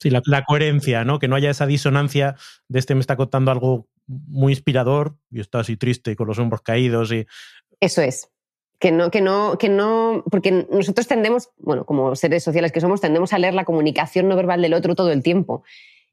[0.00, 1.18] Sí, la, la, coherencia, ¿no?
[1.18, 2.36] Que no haya esa disonancia
[2.68, 6.62] de este me está contando algo muy inspirador y está así triste con los hombros
[6.62, 7.26] caídos y...
[7.80, 8.28] Eso es.
[8.78, 13.00] Que no, que no, que no, porque nosotros tendemos, bueno, como seres sociales que somos,
[13.00, 15.62] tendemos a leer la comunicación no verbal del otro todo el tiempo.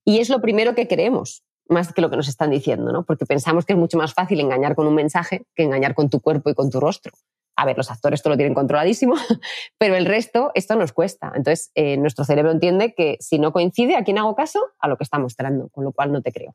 [0.04, 3.04] Y es lo primero que creemos, más que lo que nos están diciendo, ¿no?
[3.04, 6.20] Porque pensamos que es mucho más fácil engañar con un mensaje que engañar con tu
[6.20, 7.14] cuerpo y con tu rostro.
[7.56, 9.16] A ver, los actores esto lo tienen controladísimo,
[9.80, 11.32] pero el resto, esto nos cuesta.
[11.36, 14.60] Entonces, eh, nuestro cerebro entiende que si no coincide, ¿a quién hago caso?
[14.80, 16.54] A lo que está mostrando, con lo cual no te creo.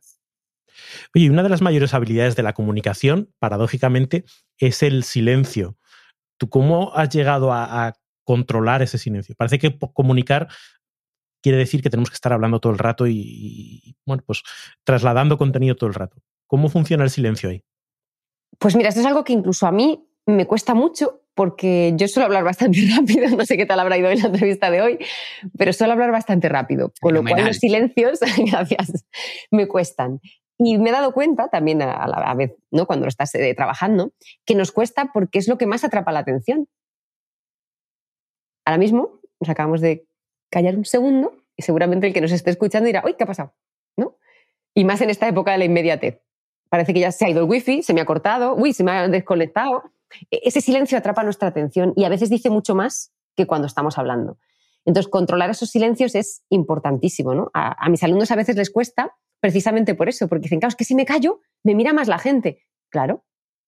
[1.15, 4.25] Oye, una de las mayores habilidades de la comunicación, paradójicamente,
[4.59, 5.77] es el silencio.
[6.39, 7.95] ¿Tú cómo has llegado a,
[8.25, 9.35] controlar ese silencio?
[9.37, 10.49] Parece que comunicar
[11.43, 14.45] quiere decir que tenemos que estar hablando todo el rato y, bueno, pues
[14.85, 16.23] trasladando contenido todo el rato.
[16.47, 17.65] ¿Cómo funciona el silencio ahí?
[18.61, 22.27] Pues mira, esto es algo que incluso a mí me cuesta mucho porque yo suelo
[22.27, 24.99] hablar bastante rápido, no sé qué tal habrá ido en la entrevista de hoy,
[25.57, 28.21] pero suelo hablar bastante rápido, con lo cual los silencios,
[28.51, 29.07] gracias,
[29.51, 30.21] me cuestan.
[30.65, 32.87] Y me he dado cuenta también a la vez, ¿no?
[32.87, 34.13] cuando estás eh, trabajando,
[34.45, 36.69] que nos cuesta porque es lo que más atrapa la atención.
[38.65, 40.07] Ahora mismo nos acabamos de
[40.51, 43.55] callar un segundo y seguramente el que nos esté escuchando dirá, uy, ¿qué ha pasado?
[43.97, 44.17] ¿No?
[44.73, 46.23] Y más en esta época de la inmediatez.
[46.69, 48.93] Parece que ya se ha ido el wifi, se me ha cortado, uy, se me
[48.93, 49.83] ha desconectado.
[50.31, 53.99] E-, ese silencio atrapa nuestra atención y a veces dice mucho más que cuando estamos
[53.99, 54.39] hablando.
[54.85, 57.35] Entonces, controlar esos silencios es importantísimo.
[57.35, 57.51] ¿no?
[57.55, 60.85] A, mis alumnos a veces les cuesta precisamente por eso, porque dicen, claro, es que
[60.85, 62.65] si me callo, me mira más la gente.
[62.91, 63.25] Claro,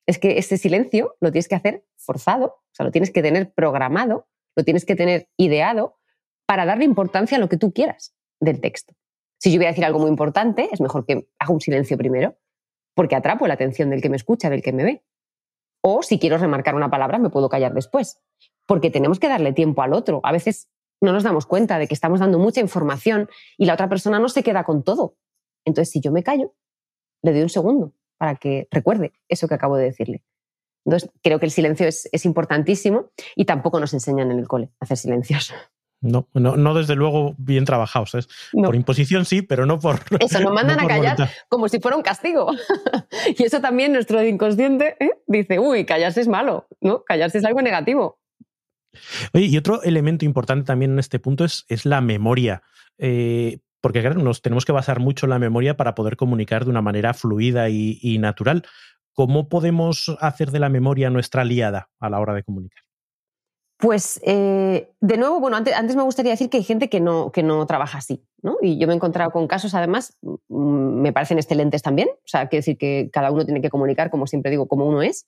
[0.07, 3.53] es que ese silencio lo tienes que hacer forzado, o sea, lo tienes que tener
[3.53, 5.99] programado, lo tienes que tener ideado
[6.47, 8.95] para darle importancia a lo que tú quieras del texto.
[9.41, 12.39] Si yo voy a decir algo muy importante, es mejor que haga un silencio primero,
[12.95, 15.05] porque atrapo la atención del que me escucha, del que me ve.
[15.83, 18.23] O si quiero remarcar una palabra, me puedo callar después,
[18.65, 20.21] porque tenemos que darle tiempo al otro.
[20.23, 20.71] A veces
[21.01, 24.29] no nos damos cuenta de que estamos dando mucha información y la otra persona no
[24.29, 25.17] se queda con todo.
[25.65, 26.55] Entonces, si yo me callo,
[27.23, 30.23] le doy un segundo para que recuerde eso que acabo de decirle.
[30.85, 34.71] Entonces, creo que el silencio es, es importantísimo y tampoco nos enseñan en el cole
[34.81, 35.53] a hacer silencios.
[36.05, 38.15] No, no, no desde luego bien trabajados.
[38.15, 38.21] ¿eh?
[38.53, 40.01] Por imposición sí, pero no por.
[40.21, 41.17] Eso, nos mandan a callar
[41.49, 42.51] como si fuera un castigo.
[43.39, 45.13] y eso también nuestro inconsciente ¿eh?
[45.27, 47.05] dice, uy, callarse es malo, ¿no?
[47.05, 48.21] Callarse es algo negativo.
[49.33, 52.63] Oye, y otro elemento importante también en este punto es, es la memoria.
[52.99, 56.71] Eh, porque claro, nos tenemos que basar mucho en la memoria para poder comunicar de
[56.71, 58.65] una manera fluida y, natural.
[59.13, 62.83] ¿Cómo podemos hacer de la memoria nuestra aliada a la hora de comunicar?
[63.77, 67.31] Pues, eh, de nuevo, bueno, antes, antes, me gustaría decir que hay gente que no,
[67.31, 68.57] que no trabaja así, ¿no?
[68.63, 72.09] Y yo me he encontrado con casos, además, mm, me parecen excelentes también.
[72.09, 75.03] O sea, quiero decir que cada uno tiene que comunicar, como siempre digo, como uno
[75.03, 75.27] es.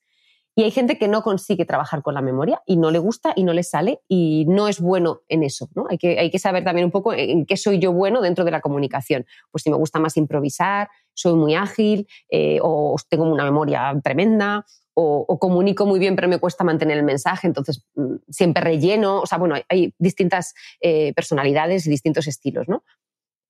[0.58, 3.44] Y hay gente que no consigue trabajar con la memoria y no le gusta y
[3.44, 5.84] no le sale y no es bueno en eso, ¿no?
[5.90, 8.50] Hay que, hay que saber también un poco en qué soy yo bueno dentro de
[8.50, 9.26] la comunicación.
[9.50, 14.64] Pues si me gusta más improvisar, soy muy ágil eh, o tengo una memoria tremenda
[14.94, 19.26] o, comunico muy bien pero me cuesta mantener el mensaje, entonces mm, siempre relleno, o
[19.26, 22.82] sea, bueno, hay, distintas eh, personalidades y distintos estilos, ¿no?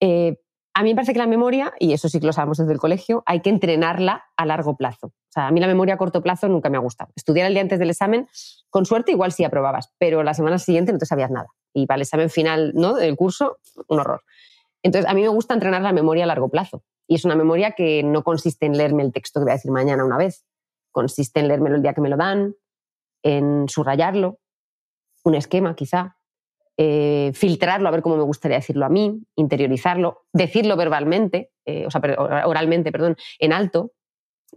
[0.01, 0.41] Eh,
[0.79, 2.79] a mí me parece que la memoria, y eso sí que lo sabemos desde el
[2.79, 5.07] colegio, hay que entrenarla a largo plazo.
[5.07, 7.11] O sea, a mí la memoria a corto plazo nunca me ha gustado.
[7.17, 8.29] Estudiar el día antes del examen,
[8.69, 11.47] con suerte igual sí aprobabas, pero la semana siguiente no te sabías nada.
[11.73, 12.93] Y para el examen final ¿no?
[12.93, 13.57] del curso,
[13.89, 14.23] un horror.
[14.83, 16.85] Entonces, a mí me gusta entrenar la memoria a largo plazo.
[17.09, 19.71] Y es una memoria que no consiste en leerme el texto que voy a decir
[19.71, 20.45] mañana una vez,
[20.93, 22.55] consiste en leérmelo el día que me lo dan,
[23.23, 24.41] en subrayarlo,
[25.25, 26.16] un esquema quizá,
[26.77, 31.91] eh, filtrarlo a ver cómo me gustaría decirlo a mí, interiorizarlo, decirlo verbalmente, eh, o
[31.91, 32.01] sea,
[32.47, 33.93] oralmente, perdón, en alto,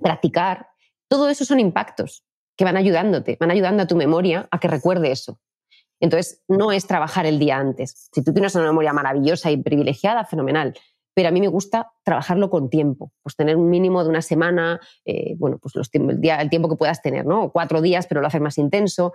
[0.02, 0.68] practicar.
[1.08, 2.24] Todo eso son impactos
[2.58, 5.40] que van ayudándote, van ayudando a tu memoria a que recuerde eso.
[6.02, 8.10] Entonces, no es trabajar el día antes.
[8.14, 10.74] Si tú tienes una memoria maravillosa y privilegiada, fenomenal
[11.20, 14.80] pero a mí me gusta trabajarlo con tiempo, pues tener un mínimo de una semana,
[15.04, 17.52] eh, bueno, pues los, el, el, tiempo que puedas tener, ¿no?
[17.52, 19.12] Cuatro días, pero lo haces más intenso,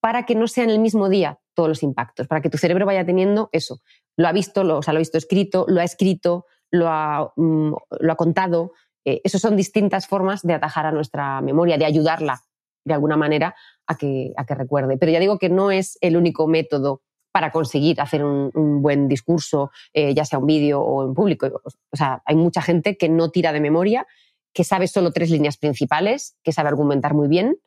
[0.00, 2.86] para que no sea en el mismo día todos los impactos, para que tu cerebro
[2.86, 3.80] vaya teniendo eso.
[4.16, 7.74] Lo ha visto, lo, ha visto escrito, lo ha escrito, lo ha, mm,
[8.16, 8.72] contado.
[9.04, 12.40] Eh, Esas son distintas formas de atajar a nuestra memoria, de ayudarla
[12.84, 13.54] de alguna manera
[13.86, 14.96] a que, a que recuerde.
[14.96, 19.70] Pero ya digo que no es el único método para conseguir hacer un, buen discurso,
[19.92, 21.62] eh, ya sea un vídeo o en público.
[21.64, 24.06] O sea, hay mucha gente que no tira de memoria,
[24.52, 27.58] que sabe solo tres líneas principales, que sabe argumentar muy bien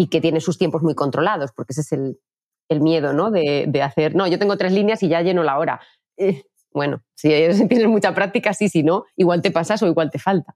[0.00, 3.30] y que tiene sus tiempos muy controlados, porque ese es el, miedo, ¿no?
[3.30, 5.78] De, hacer, no, yo tengo tres líneas y ya lleno la hora.
[6.16, 7.28] Eh, bueno, si
[7.68, 10.54] tienes mucha práctica, sí, si no, igual te pasas o igual te falta.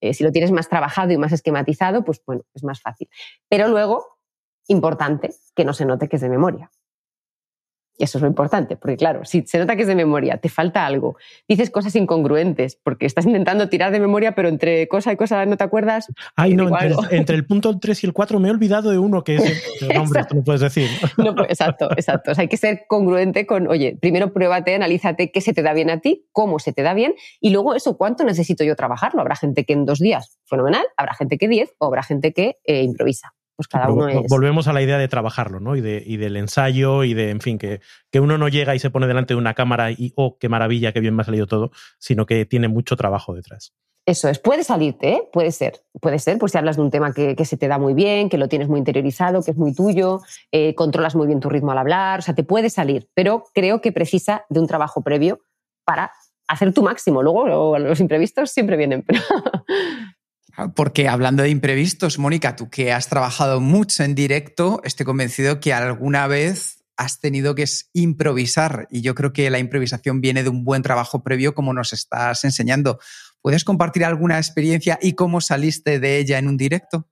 [0.00, 3.08] Eh, si lo tienes más trabajado y más esquematizado, pues bueno, es más fácil.
[3.48, 4.06] Pero luego,
[4.68, 6.70] importante, que no se note que es de memoria.
[7.98, 10.48] Y eso es lo importante, porque claro, si se nota que es de memoria, te
[10.48, 11.16] falta algo,
[11.48, 15.56] dices cosas incongruentes, porque estás intentando tirar de memoria, pero entre cosa y cosa no
[15.56, 16.12] te acuerdas.
[16.34, 16.68] Ay, no,
[17.10, 19.88] entre, el punto 3 y el 4 me he olvidado de uno que es el
[19.94, 20.90] nombre, no puedes decir.
[21.16, 22.32] No, pues, exacto, exacto.
[22.32, 25.72] O sea, hay que ser congruente con, oye, primero pruébate, analízate qué se te da
[25.72, 29.20] bien a ti, cómo se te da bien, y luego eso, cuánto necesito yo trabajarlo.
[29.20, 32.58] Habrá gente que en dos días, fenomenal, habrá gente que diez, o habrá gente que
[32.64, 34.22] eh, improvisa pues cada uno es...
[34.28, 35.76] Volvemos a la idea de trabajarlo, ¿no?
[35.76, 37.80] Y, de, y del ensayo y de, en fin, que,
[38.10, 40.92] que, uno no llega y se pone delante de una cámara y, oh, qué maravilla,
[40.92, 43.72] qué bien me ha salido todo, sino que tiene mucho trabajo detrás.
[44.06, 45.28] Eso es, puede salirte, ¿eh?
[45.32, 47.92] puede ser, puede ser, pues si hablas de un tema que, se te da muy
[47.92, 50.20] bien, que lo tienes muy interiorizado, que es muy tuyo,
[50.52, 53.80] eh, controlas muy bien tu ritmo al hablar, o sea, te puede salir, pero creo
[53.80, 55.40] que precisa de un trabajo previo
[55.84, 56.12] para
[56.46, 57.20] hacer tu máximo.
[57.20, 59.04] Luego los imprevistos siempre vienen.
[59.14, 60.15] Ah,
[60.74, 65.72] porque hablando de imprevistos, Mónica, tú que has trabajado mucho en directo, estoy convencido que
[65.72, 70.64] alguna vez has tenido que improvisar y yo creo que la improvisación viene de un
[70.64, 72.98] buen trabajo previo como nos estás enseñando.
[73.42, 77.06] ¿Puedes compartir alguna experiencia y cómo saliste de ella en un directo?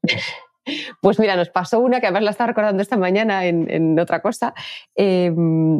[1.02, 4.54] Pues mira, nos pasó una que además la estaba recordando esta mañana en, otra cosa.
[4.94, 5.78] Em,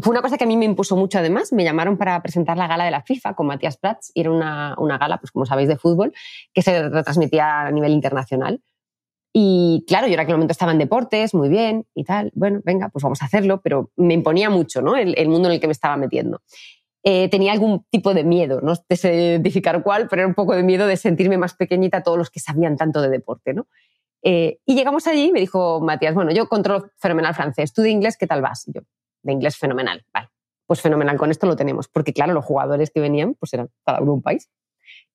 [0.00, 1.52] fue una cosa que a mí me impuso mucho además.
[1.52, 4.74] Me llamaron para presentar la gala de la FIFA con Matías Prats y era una,
[4.78, 6.12] una gala, pues como sabéis, de fútbol
[6.52, 8.60] que se retransmitía a nivel internacional.
[9.32, 12.32] Y claro, yo en aquel momento estaba en deportes, muy bien y tal.
[12.34, 14.96] Bueno, venga, pues vamos a hacerlo, pero me imponía mucho ¿no?
[14.96, 16.40] el, mundo en el que me estaba metiendo.
[17.02, 20.62] Eh, tenía algún tipo de miedo, no sé identificar cuál, pero era un poco de
[20.62, 23.52] miedo de sentirme más pequeñita a todos los que sabían tanto de deporte.
[23.52, 23.68] ¿no?
[24.22, 27.90] Eh, y llegamos allí y me dijo Matías, bueno, yo controlo fenomenal francés, tú de
[27.90, 28.64] inglés, ¿qué tal vas?
[28.74, 28.80] yo,
[29.26, 30.28] de inglés fenomenal, vale.
[30.66, 34.00] Pues fenomenal, con esto lo tenemos, porque claro, los jugadores que venían pues eran cada
[34.00, 34.48] uno un país.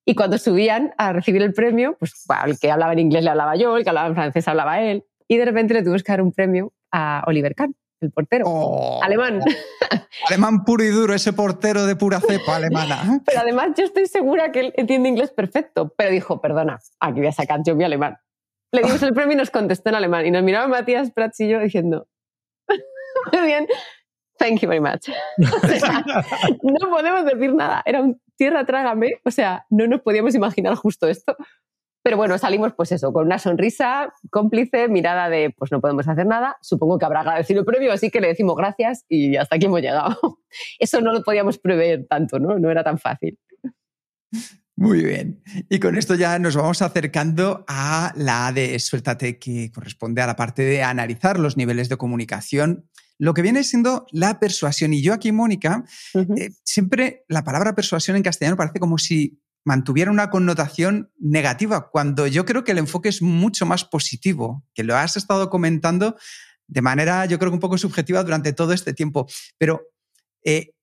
[0.05, 2.14] Y cuando subían a recibir el premio, pues
[2.45, 5.05] el que hablaba en inglés le hablaba yo, el que hablaba en francés hablaba él.
[5.28, 8.45] Y de repente le tuvimos que dar un premio a Oliver Kahn el portero.
[8.47, 8.99] Oh.
[9.03, 9.39] alemán.
[10.28, 13.22] Alemán puro y duro, ese portero de pura cepa alemana.
[13.26, 17.28] Pero además yo estoy segura que él entiende inglés perfecto, pero dijo, perdona, aquí voy
[17.28, 18.18] a sacar yo mi alemán.
[18.72, 20.26] Le dimos el premio y nos contestó en alemán.
[20.26, 22.07] Y nos miraba Matías Prats y yo diciendo,
[23.32, 23.68] muy bien,
[24.41, 25.07] thank you very much.
[25.37, 27.81] no podemos decir nada.
[27.85, 29.21] Era un tierra trágame.
[29.23, 31.35] O sea, no nos podíamos imaginar justo esto.
[32.03, 36.25] Pero bueno, salimos pues eso, con una sonrisa cómplice, mirada de pues no podemos hacer
[36.25, 39.67] nada, supongo que habrá agradecido el premio, así que le decimos gracias y hasta aquí
[39.67, 40.17] hemos llegado.
[40.79, 42.57] Eso no lo podíamos prever tanto, ¿no?
[42.57, 43.37] No era tan fácil.
[44.75, 45.43] Muy bien.
[45.69, 50.35] Y con esto ya nos vamos acercando a la de suéltate, que corresponde a la
[50.35, 52.89] parte de analizar los niveles de comunicación.
[53.22, 54.95] Lo que viene siendo la persuasión.
[54.95, 60.09] Y yo aquí, Mónica, eh, siempre la palabra persuasión en castellano parece como si mantuviera
[60.09, 64.95] una connotación negativa, cuando yo creo que el enfoque es mucho más positivo, que lo
[64.95, 66.17] has estado comentando
[66.65, 69.28] de manera, yo creo que un poco subjetiva durante todo este tiempo.
[69.59, 69.84] Pero,
[70.43, 70.74] eh,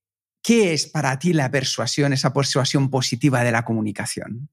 [0.40, 4.48] ¿qué es para ti la persuasión, esa persuasión positiva de la comunicación?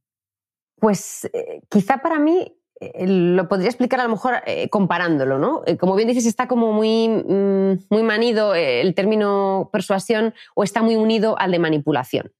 [0.77, 5.63] Pues eh, quizá para mí lo podría explicar a lo mejor comparándolo, ¿no?
[5.79, 10.95] como bien dices, está como muy, mm, muy manido el término persuasión o está muy
[10.95, 12.31] unido al de manipulación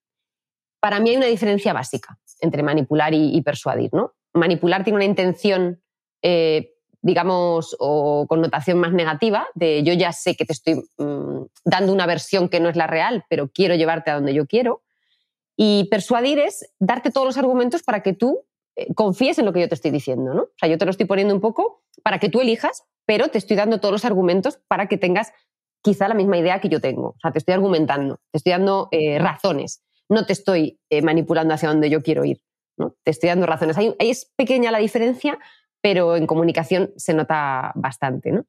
[0.85, 3.91] para mí hay una diferencia básica entre manipular y, persuadir.
[3.91, 4.13] ¿no?
[4.33, 5.81] Manipular tiene una intención,
[6.21, 11.91] eh, digamos, o connotación más negativa, de yo ya sé que te estoy mm, dando
[11.91, 14.83] una versión que no es la real, pero quiero llevarte a donde yo quiero.
[15.57, 18.54] Y persuadir es darte todos los argumentos para que tú eh,
[18.95, 20.33] confíes en lo que yo te estoy diciendo.
[20.33, 20.41] ¿no?
[20.43, 23.37] O sea, yo te lo estoy poniendo un poco para que tú elijas, pero te
[23.37, 25.31] estoy dando todos los argumentos para que tengas
[25.81, 27.09] quizá la misma idea que yo tengo.
[27.09, 31.53] O sea, te estoy argumentando, te estoy dando eh, razones no te estoy eh, manipulando
[31.53, 32.41] hacia donde yo quiero ir.
[32.77, 32.95] ¿no?
[33.03, 33.77] Te estoy dando razones.
[33.77, 35.39] Ahí, es pequeña la diferencia,
[35.81, 38.31] pero en comunicación se nota bastante.
[38.31, 38.45] ¿no?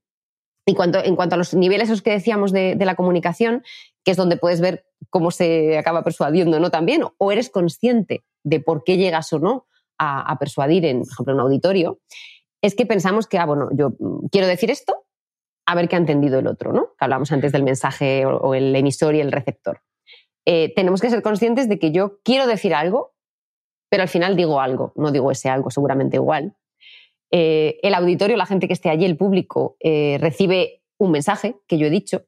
[0.67, 3.63] Y cuanto, en cuanto a los niveles esos que decíamos de, la comunicación,
[4.05, 8.61] que es donde puedes ver cómo se acaba persuadiendo no también, o eres consciente de
[8.61, 9.67] por qué llegas o no
[9.99, 12.01] a, persuadir en, por ejemplo, un auditorio,
[12.63, 15.05] es que pensamos que, ah, bueno, yo mm, quiero decir esto,
[15.67, 16.95] a ver qué ha entendido el otro, ¿no?
[16.99, 19.81] Que hablamos antes del mensaje o el emisor y el receptor.
[20.47, 23.15] Eh, tenemos que ser conscientes de que yo quiero decir algo,
[23.91, 26.57] pero al final digo algo, no digo ese algo, seguramente igual.
[27.33, 31.79] Eh, el auditorio, la gente que esté allí, el público, eh, recibe un mensaje que
[31.79, 32.27] yo he dicho,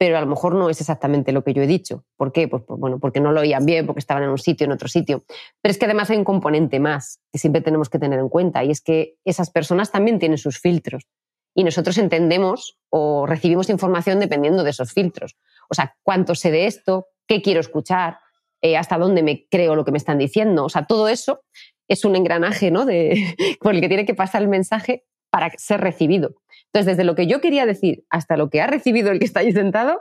[0.00, 2.06] pero a lo mejor no es exactamente lo que yo he dicho.
[2.16, 2.48] ¿Por qué?
[2.48, 5.24] Pues, bueno, porque no lo oían bien, porque estaban en un sitio, en otro sitio.
[5.60, 8.64] Pero es que además hay un componente más que siempre tenemos que tener en cuenta
[8.64, 11.06] y es que esas personas también tienen sus filtros
[11.54, 15.36] y nosotros entendemos o recibimos información dependiendo de esos filtros.
[15.68, 18.20] O sea, cuánto sé de esto, qué quiero escuchar,
[18.62, 20.64] eh, hasta dónde me creo lo que me están diciendo.
[20.64, 21.42] O sea, todo eso
[21.88, 22.86] es un engranaje ¿no?
[23.60, 26.36] por el que tiene que pasar el mensaje para ser recibido.
[26.72, 29.40] Entonces, desde lo que yo quería decir hasta lo que ha recibido el que está
[29.40, 30.00] ahí sentado,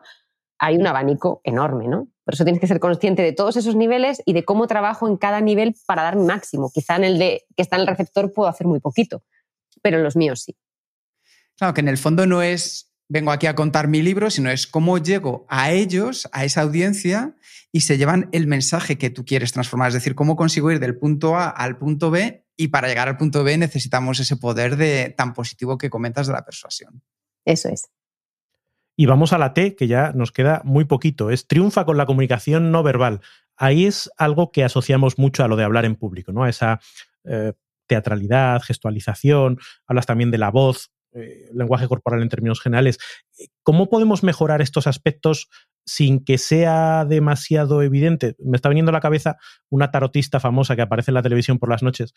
[0.60, 2.10] hay un abanico enorme, ¿no?
[2.26, 5.18] Por eso tienes que ser consciente de todos esos niveles y de cómo trabajo en
[5.18, 6.70] cada nivel para dar mi máximo.
[6.72, 9.24] Quizá en el de que está en el receptor puedo hacer muy poquito,
[9.82, 10.56] pero en los míos sí.
[11.58, 14.68] Claro, que en el fondo no es vengo aquí a contar mi libro, sino es
[14.68, 17.36] cómo llego a ellos, a esa audiencia,
[17.72, 19.90] y se llevan el mensaje que tú quieres transformar.
[19.90, 23.16] Es decir, cómo consigo ir del punto A al punto B, y para llegar al
[23.16, 27.02] punto B necesitamos ese poder de, tan positivo que comentas de la persuasión.
[27.46, 27.90] Eso es.
[28.98, 31.30] Y vamos a la T, que ya nos queda muy poquito.
[31.30, 33.22] Es triunfa con la comunicación no verbal.
[33.56, 36.44] ahí es algo que asociamos mucho a lo de hablar en público, ¿no?
[36.44, 36.82] A esa
[37.24, 37.54] eh,
[37.88, 39.58] teatralidad, gestualización,
[39.88, 42.98] hablas también de la voz, eh, lenguaje corporal en términos generales.
[43.64, 45.48] ¿Cómo podemos mejorar estos aspectos
[45.86, 48.36] sin que sea demasiado evidente?
[48.38, 49.38] Me está viniendo a la cabeza
[49.70, 52.14] una tarotista famosa que aparece en la televisión por las noches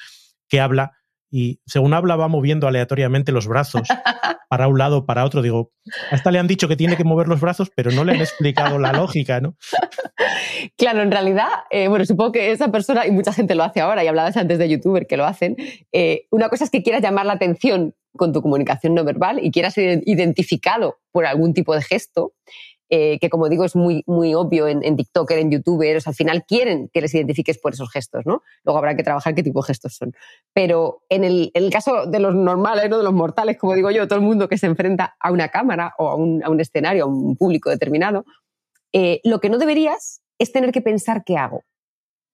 [0.48, 0.92] que habla
[1.30, 3.88] y según habla va moviendo aleatoriamente los brazos
[4.50, 5.40] para un lado, para otro.
[5.40, 5.72] Digo,
[6.10, 8.20] a esta le han dicho que tiene que mover los brazos, pero no le han
[8.20, 9.56] explicado la lógica, ¿no?
[10.76, 14.04] Claro, en realidad, eh, bueno, supongo que esa persona, y mucha gente lo hace ahora,
[14.04, 15.56] y hablabas antes de youtuber que lo hacen,
[15.92, 19.50] eh, una cosa es que quieras llamar la atención con tu comunicación no verbal y
[19.50, 22.34] quieras ser identificado por algún tipo de gesto,
[22.94, 26.44] eh, que como digo es muy, muy obvio en, en TikToker, en YouTubers, al final
[26.44, 28.42] quieren que les identifiques por esos gestos, ¿no?
[28.64, 30.12] Luego habrá que trabajar qué tipo de gestos son.
[30.52, 32.98] Pero en el, el caso de los normales, ¿no?
[32.98, 35.94] de los mortales, como digo yo, todo el mundo que se enfrenta a una cámara
[35.96, 38.26] o a un, a un escenario, a un público determinado,
[38.92, 41.64] eh, lo que no deberías es tener que pensar qué hago.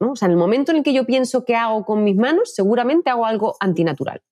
[0.01, 0.11] ¿no?
[0.11, 2.53] O sea, en el momento en el que yo pienso qué hago con mis manos,
[2.53, 4.23] seguramente hago algo antinatural.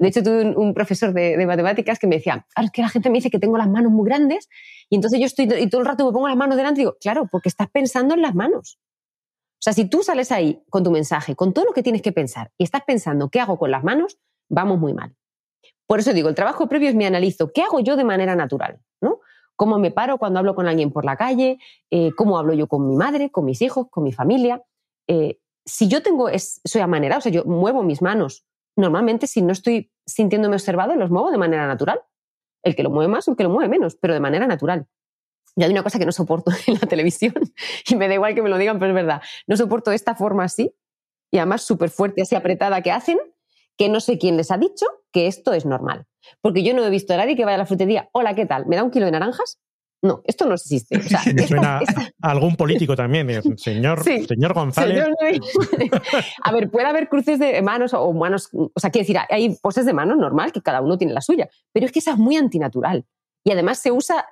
[0.00, 2.80] De hecho, tuve un, un profesor de, de, matemáticas que me decía, claro, es que
[2.80, 4.48] la gente me dice que tengo las manos muy grandes
[4.88, 6.96] y entonces yo estoy y todo el rato me pongo las manos delante y digo,
[6.98, 8.78] claro, porque estás pensando en las manos.
[8.80, 12.12] O sea, si tú sales ahí con tu mensaje, con todo lo que tienes que
[12.12, 15.14] pensar y estás pensando qué hago con las manos, vamos muy mal.
[15.86, 18.80] Por eso digo, el trabajo previo es me analizo qué hago yo de manera natural,
[19.02, 19.20] ¿no?
[19.54, 21.58] Cómo me paro cuando hablo con alguien por la calle,
[21.90, 24.62] eh, cómo hablo yo con mi madre, con mis hijos, con mi familia.
[25.08, 28.46] Eh, si yo tengo, es, soy amanera, o sea, yo muevo mis manos
[28.80, 32.00] normalmente si no estoy sintiéndome observado, los muevo de manera natural.
[32.62, 34.86] El que lo mueve más o el que lo mueve menos, pero de manera natural.
[35.56, 37.34] Y hay una cosa que no soporto en la televisión,
[37.88, 39.22] y me da igual que me lo digan, pero es verdad.
[39.46, 40.74] No soporto esta forma así,
[41.30, 43.18] y además súper fuerte, así apretada que hacen,
[43.76, 46.06] que no sé quién les ha dicho que esto es normal.
[46.40, 48.66] Porque yo no he visto a nadie que vaya a la frutería, hola, ¿qué tal?
[48.66, 49.58] ¿Me da un kilo de naranjas?
[50.02, 50.96] No, esto no existe.
[50.96, 52.10] O sea, esta, suena esta...
[52.22, 53.28] a algún político también,
[53.58, 55.04] señor, sí, señor González.
[55.20, 55.92] Señor...
[56.42, 59.84] a ver, puede haber cruces de manos o manos, o sea, quiero decir, hay poses
[59.84, 62.36] de manos normal, que cada uno tiene la suya, pero es que esa es muy
[62.36, 63.04] antinatural
[63.44, 64.26] y además se usa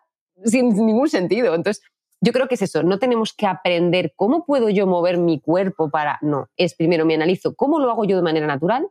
[0.44, 1.54] sin ningún sentido.
[1.54, 1.82] Entonces,
[2.20, 5.90] yo creo que es eso, no tenemos que aprender cómo puedo yo mover mi cuerpo
[5.90, 8.88] para, no, es primero me analizo cómo lo hago yo de manera natural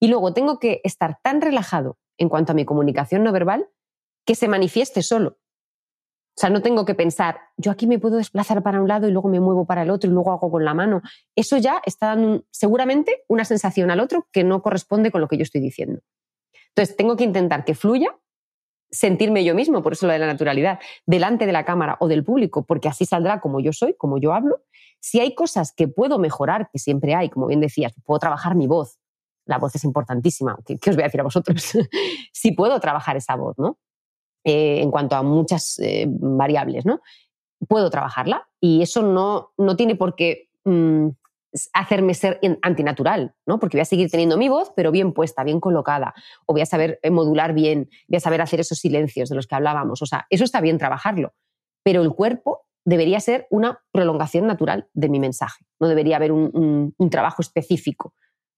[0.00, 3.68] y luego tengo que estar tan relajado en cuanto a mi comunicación no verbal
[4.24, 5.38] que se manifieste solo.
[6.34, 9.10] O sea, no tengo que pensar, yo aquí me puedo desplazar para un lado y
[9.12, 11.02] luego me muevo para el otro y luego hago con la mano.
[11.36, 15.36] Eso ya está dando seguramente una sensación al otro que no corresponde con lo que
[15.36, 16.00] yo estoy diciendo.
[16.68, 18.16] Entonces, tengo que intentar que fluya,
[18.90, 22.24] sentirme yo mismo, por eso lo de la naturalidad, delante de la cámara o del
[22.24, 24.62] público, porque así saldrá como yo soy, como yo hablo.
[25.00, 28.66] Si hay cosas que puedo mejorar, que siempre hay, como bien decías, puedo trabajar mi
[28.66, 28.98] voz.
[29.44, 30.58] La voz es importantísima.
[30.64, 31.72] ¿Qué, qué os voy a decir a vosotros?
[32.32, 33.78] si puedo trabajar esa voz, ¿no?
[34.44, 37.00] Eh, en cuanto a muchas eh, variables, ¿no?
[37.68, 41.08] Puedo trabajarla y eso no, no tiene por qué mmm,
[41.72, 43.58] hacerme ser antinatural, ¿no?
[43.58, 46.14] Porque voy a seguir teniendo mi voz, pero bien puesta, bien colocada,
[46.46, 49.46] o voy a saber eh, modular bien, voy a saber hacer esos silencios de los
[49.46, 50.02] que hablábamos.
[50.02, 51.34] O sea, eso está bien trabajarlo,
[51.82, 57.08] pero el cuerpo debería ser una prolongación natural de mi mensaje, no debería haber un
[57.10, 58.14] trabajo específico.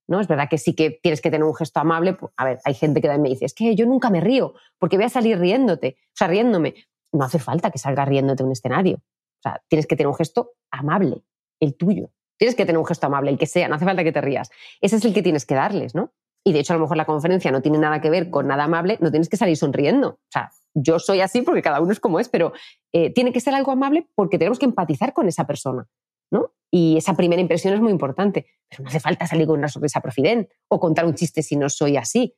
[0.07, 0.21] ¿No?
[0.21, 2.17] Es verdad que sí que tienes que tener un gesto amable.
[2.37, 5.07] A ver, hay gente que me dice, es que yo nunca me río, porque voy
[5.07, 6.75] a salir riéndote, o sea, riéndome.
[7.13, 8.97] No hace falta que salgas riéndote un escenario.
[8.97, 11.23] O sea, tienes que tener un gesto amable,
[11.61, 12.11] el tuyo.
[12.37, 14.51] Tienes que tener un gesto amable, el que sea, no hace falta que te rías.
[14.81, 16.13] Ese es el que tienes que darles, ¿no?
[16.45, 18.65] Y de hecho, a lo mejor la conferencia no tiene nada que ver con nada
[18.65, 20.09] amable, no tienes que salir sonriendo.
[20.09, 22.53] O sea, yo soy así porque cada uno es como es, pero
[22.93, 25.87] eh, tiene que ser algo amable porque tenemos que empatizar con esa persona.
[26.31, 26.53] ¿No?
[26.71, 30.01] Y esa primera impresión es muy importante, pero no hace falta salir con una sonrisa
[30.01, 32.37] profident o contar un chiste si no soy así,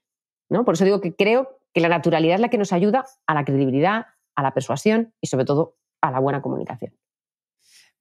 [0.51, 0.65] ¿no?
[0.65, 3.45] Por eso digo que creo que la naturalidad es la que nos ayuda a la
[3.45, 6.93] credibilidad, a la persuasión y sobre todo a la buena comunicación.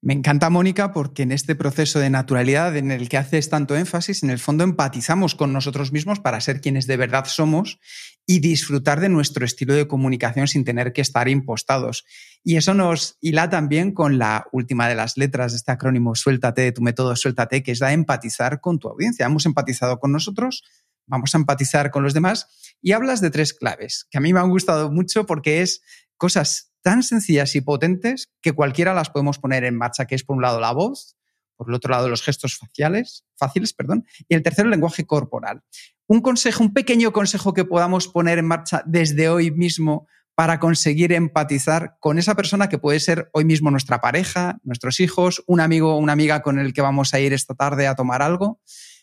[0.05, 4.21] Me encanta, Mónica, porque en este proceso de naturalidad en el que haces tanto énfasis,
[4.21, 7.79] en el fondo empatizamos con nosotros mismos para ser quienes de verdad somos
[8.27, 12.05] y disfrutar de nuestro estilo de comunicación sin tener que estar impostados.
[12.43, 16.61] Y eso nos hila también con la última de las letras de este acrónimo, suéltate,
[16.61, 19.25] de tu método suéltate, que es la empatizar con tu audiencia.
[19.25, 20.63] Hemos empatizado con nosotros,
[21.07, 22.47] vamos a empatizar con los demás
[22.81, 25.81] y hablas de tres claves que a mí me han gustado mucho porque es
[26.17, 30.35] cosas tan sencillas y potentes que cualquiera las podemos poner en marcha, que es por
[30.35, 31.15] un lado la voz,
[31.55, 35.63] por el otro lado los gestos faciales, fáciles, perdón, y el tercero el lenguaje corporal.
[36.07, 41.13] Un consejo, un pequeño consejo que podamos poner en marcha desde hoy mismo para conseguir
[41.13, 45.95] empatizar con esa persona que puede ser hoy mismo nuestra pareja, nuestros hijos, un amigo
[45.95, 48.61] o una amiga con el que vamos a ir esta tarde a tomar algo.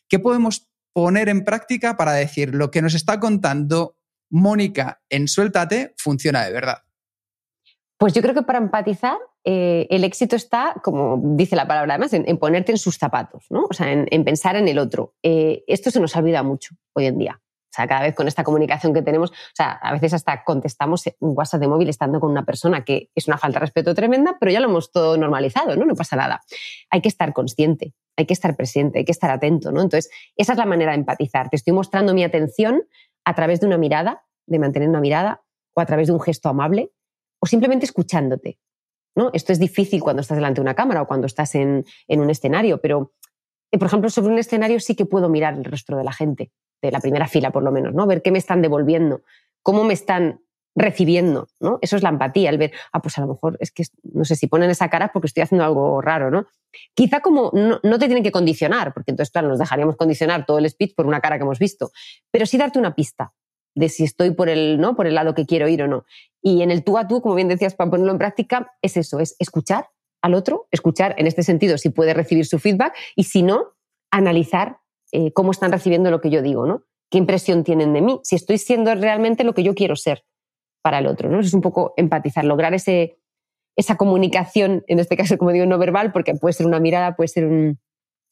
[0.08, 3.96] ¿Qué podemos poner en práctica para decir lo que nos está contando
[4.30, 6.78] Mónica en Suéltate funciona de verdad?
[7.98, 12.12] Pues yo creo que para empatizar eh, el éxito está, como dice la palabra además,
[12.12, 13.66] en, ponerte en sus zapatos, ¿no?
[13.68, 15.14] O sea, en, pensar en el otro.
[15.22, 17.41] Eh, esto se nos olvida mucho hoy en día.
[17.72, 21.04] O sea, cada vez con esta comunicación que tenemos, o sea, a veces hasta contestamos
[21.20, 24.36] un WhatsApp de móvil estando con una persona que es una falta de respeto tremenda,
[24.38, 25.86] pero ya lo hemos todo normalizado, ¿no?
[25.86, 26.42] No pasa nada.
[26.90, 29.80] Hay que estar consciente, hay que estar presente, hay que estar atento, ¿no?
[29.80, 31.48] Entonces, esa es la manera de empatizar.
[31.48, 32.82] Te estoy mostrando mi atención
[33.24, 35.42] a través de una mirada, de mantener una mirada,
[35.74, 36.92] o a través de un gesto amable,
[37.40, 38.58] o simplemente escuchándote.
[39.16, 39.30] ¿no?
[39.32, 42.28] Esto es difícil cuando estás delante de una cámara o cuando estás en, en un
[42.28, 43.14] escenario, pero,
[43.70, 46.52] por ejemplo, sobre un escenario sí que puedo mirar el rostro de la gente
[46.82, 48.06] de la primera fila por lo menos, ¿no?
[48.06, 49.22] Ver qué me están devolviendo,
[49.62, 50.40] cómo me están
[50.74, 51.78] recibiendo, ¿no?
[51.82, 54.36] Eso es la empatía, el ver, ah, pues a lo mejor es que, no sé,
[54.36, 56.46] si ponen esa cara porque estoy haciendo algo raro, ¿no?
[56.94, 60.68] Quizá como no, te tienen que condicionar, porque entonces, claro, nos dejaríamos condicionar todo el
[60.68, 61.90] speech por una cara que hemos visto,
[62.30, 63.34] pero sí darte una pista
[63.74, 64.96] de si estoy por el, ¿no?
[64.96, 66.04] por el lado que quiero ir o no.
[66.40, 69.20] Y en el tú a tú, como bien decías, para ponerlo en práctica, es eso,
[69.20, 69.88] es escuchar
[70.22, 73.74] al otro, escuchar en este sentido si puede recibir su feedback y si no,
[74.10, 74.78] analizar
[75.12, 76.84] eh, cómo están recibiendo lo que yo digo, ¿no?
[77.10, 78.18] ¿Qué impresión tienen de mí?
[78.22, 80.24] Si estoy siendo realmente lo que yo quiero ser
[80.82, 81.40] para el otro, ¿no?
[81.40, 83.18] es un poco empatizar, lograr ese,
[83.76, 87.28] esa comunicación, en este caso, como digo, no verbal, porque puede ser una mirada, puede
[87.28, 87.78] ser un,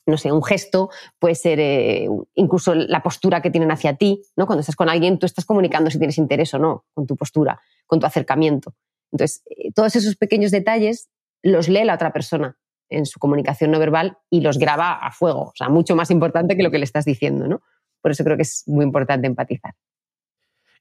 [0.07, 4.47] no sé, un gesto, puede ser eh, incluso la postura que tienen hacia ti, ¿no?
[4.47, 7.61] Cuando estás con alguien, tú estás comunicando si tienes interés o no con tu postura,
[7.87, 8.74] con tu acercamiento.
[9.12, 11.09] Entonces, eh, todos esos pequeños detalles
[11.43, 12.59] los lee la otra persona
[12.91, 15.45] en su comunicación no verbal y los graba a fuego.
[15.45, 17.62] O sea, mucho más importante que lo que le estás diciendo, ¿no?
[18.03, 19.74] Por eso creo que es muy importante empatizar.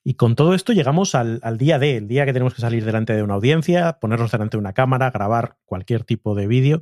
[0.03, 3.13] Y con todo esto llegamos al, día D, el día que tenemos que salir delante
[3.13, 6.81] de una audiencia, ponernos delante de una cámara, grabar cualquier tipo de vídeo.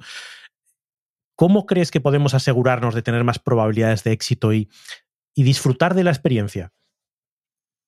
[1.36, 4.70] ¿Cómo crees que podemos asegurarnos de tener más probabilidades de éxito y,
[5.36, 6.72] y disfrutar de la experiencia?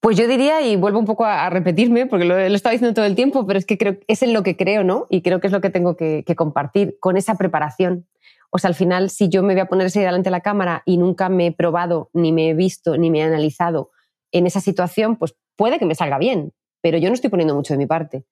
[0.02, 3.16] Pues yo diría, y vuelvo un poco a, repetirme, porque lo, estado diciendo todo el
[3.16, 5.08] tiempo, pero es que creo es en lo que creo, ¿no?
[5.10, 8.08] Y creo que es lo que tengo que, compartir con esa preparación.
[8.50, 10.84] O sea, al final, si yo me voy a poner así delante de la cámara
[10.86, 13.92] y nunca me he probado, ni me he visto, ni me he analizado
[14.32, 17.74] en esa situación, pues puede que me salga bien, pero yo no estoy poniendo mucho
[17.74, 18.24] de mi parte.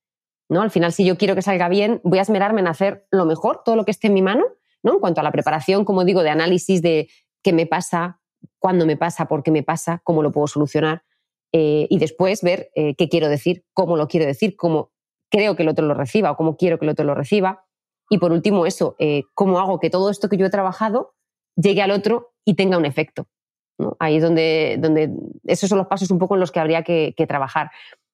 [0.47, 0.61] ¿no?
[0.61, 3.63] Al final, si yo quiero que salga bien, voy a esmerarme en hacer lo mejor,
[3.65, 4.45] todo lo que esté en mi mano,
[4.83, 4.93] ¿no?
[4.93, 7.09] En cuanto a la preparación, como digo, de análisis de
[7.43, 8.21] qué me pasa,
[8.57, 11.03] cuándo me pasa, por qué me pasa, cómo lo puedo solucionar
[11.53, 14.91] eh, y después ver eh, qué quiero decir, cómo lo quiero decir, cómo
[15.29, 17.65] creo que el otro lo reciba o cómo quiero que el otro lo reciba.
[18.09, 21.13] Y por último, eso, eh, cómo hago que todo esto que yo he trabajado
[21.55, 23.27] llegue al otro y tenga un efecto.
[23.99, 25.11] Ahí es donde, donde
[25.45, 27.69] esos son los pasos un poco en los que habría que, que trabajar.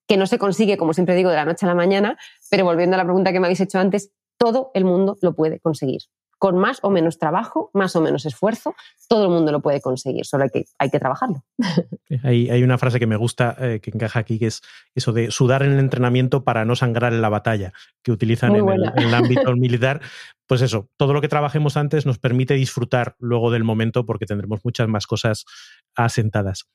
[0.08, 2.18] Que no se consigue, como siempre digo, de la noche a la mañana,
[2.50, 5.60] pero volviendo a la pregunta que me habéis hecho antes, todo el mundo lo puede
[5.60, 6.02] conseguir
[6.38, 8.76] con más o menos trabajo, más o menos esfuerzo,
[9.08, 11.44] todo el mundo lo puede conseguir, solo hay que, hay que trabajarlo.
[12.24, 14.62] Hay, hay una frase que me gusta, eh, que encaja aquí, que es
[14.94, 17.74] eso de sudar en el entrenamiento para no sangrar en la batalla,
[18.04, 20.00] que utilizan en el, ámbito militar.
[20.46, 24.64] Pues eso, todo lo que trabajemos antes nos permite disfrutar luego del momento porque tendremos
[24.64, 25.46] muchas más cosas
[25.96, 26.70] asentadas.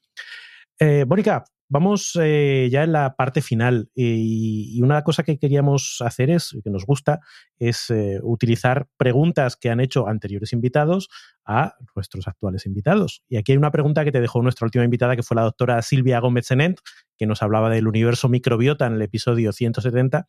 [0.81, 6.31] Eh, Mónica, Vamos eh, ya en la parte final y, una cosa que queríamos hacer
[6.31, 7.21] es, que nos gusta,
[7.59, 11.11] es eh, utilizar preguntas que han hecho anteriores invitados
[11.45, 13.23] a nuestros actuales invitados.
[13.29, 15.83] Y aquí hay una pregunta que te dejó nuestra última invitada, que fue la doctora
[15.83, 16.79] Silvia Gómez Senent,
[17.19, 20.27] que nos hablaba del universo microbiota en el episodio 170,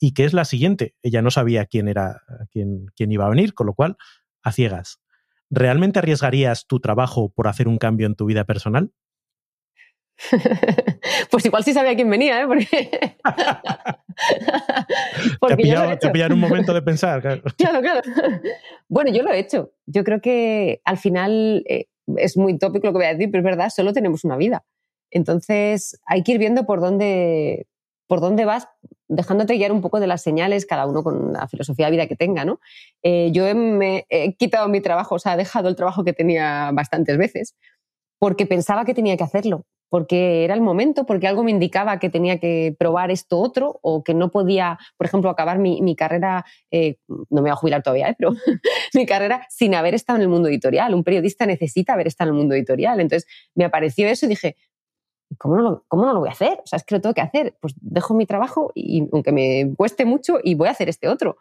[0.00, 0.96] y que es la siguiente.
[1.02, 3.96] Ella no sabía quién era, quién, quién iba a venir, con lo cual,
[4.42, 5.00] a ciegas.
[5.50, 8.92] ¿Realmente arriesgarías tu trabajo por hacer un cambio en tu vida personal?
[11.30, 12.46] pues igual sí sabía quién venía, ¿eh?
[12.46, 12.66] Porque,
[15.40, 17.22] Porque te, pillado, un momento de pensar.
[17.56, 17.80] Claro.
[17.80, 18.00] claro,
[18.88, 19.72] Bueno, yo lo he hecho.
[19.86, 21.86] Yo creo que al final eh,
[22.16, 24.64] es muy tópico lo que voy a decir, pero es verdad, solo tenemos una vida.
[25.10, 27.66] Entonces hay que ir viendo por dónde,
[28.06, 28.68] por dónde vas,
[29.08, 32.16] dejándote guiar un poco de las señales, cada uno con la filosofía de vida que
[32.16, 32.60] tenga, ¿no?
[33.02, 36.70] Eh, yo me he quitado mi trabajo, o sea, he dejado el trabajo que tenía
[36.72, 37.54] bastantes veces,
[38.24, 42.08] porque pensaba que tenía que hacerlo porque era el momento, porque algo me indicaba que
[42.08, 46.96] tenía que probar esto otro o que no podía, por ejemplo, acabar mi, carrera, eh,
[47.06, 48.14] no me voy a jubilar todavía, ¿eh?
[48.18, 48.30] pero
[48.94, 50.94] mi carrera sin haber estado en el mundo editorial.
[50.94, 52.98] Un periodista necesita haber estado en el mundo editorial.
[52.98, 54.56] Entonces me apareció eso y dije,
[55.38, 56.58] ¿cómo no lo, cómo no lo voy a hacer?
[56.64, 57.56] O sea, es que lo tengo que hacer.
[57.60, 61.36] Pues dejo mi trabajo y aunque me cueste mucho y voy a hacer este otro.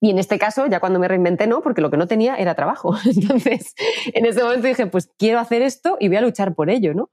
[0.00, 2.54] Y en este caso, ya cuando me reinventé, no, porque lo que no tenía era
[2.54, 2.96] trabajo.
[3.04, 3.74] Entonces,
[4.14, 7.10] en ese momento dije, pues quiero hacer esto y voy a luchar por ello, ¿no?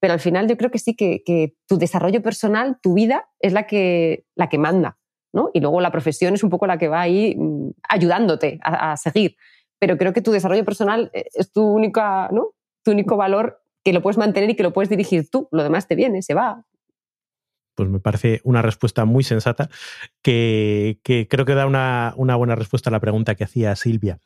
[0.00, 3.66] pero al final yo creo que sí, que, tu desarrollo personal, tu vida, es la
[3.66, 4.98] que, la que manda,
[5.32, 5.50] ¿no?
[5.52, 9.36] Y luego la profesión es un poco la que va ahí mm, ayudándote a, seguir.
[9.78, 12.52] Pero creo que tu desarrollo personal eh, es tu, única, ¿no?
[12.84, 15.48] tu único valor que lo puedes mantener y que lo puedes dirigir tú.
[15.50, 16.64] Lo demás te viene, se va.
[17.76, 19.68] Pues me parece una respuesta muy sensata
[20.22, 20.98] que,
[21.30, 24.18] creo que da una, una, buena respuesta a la pregunta que hacía Silvia.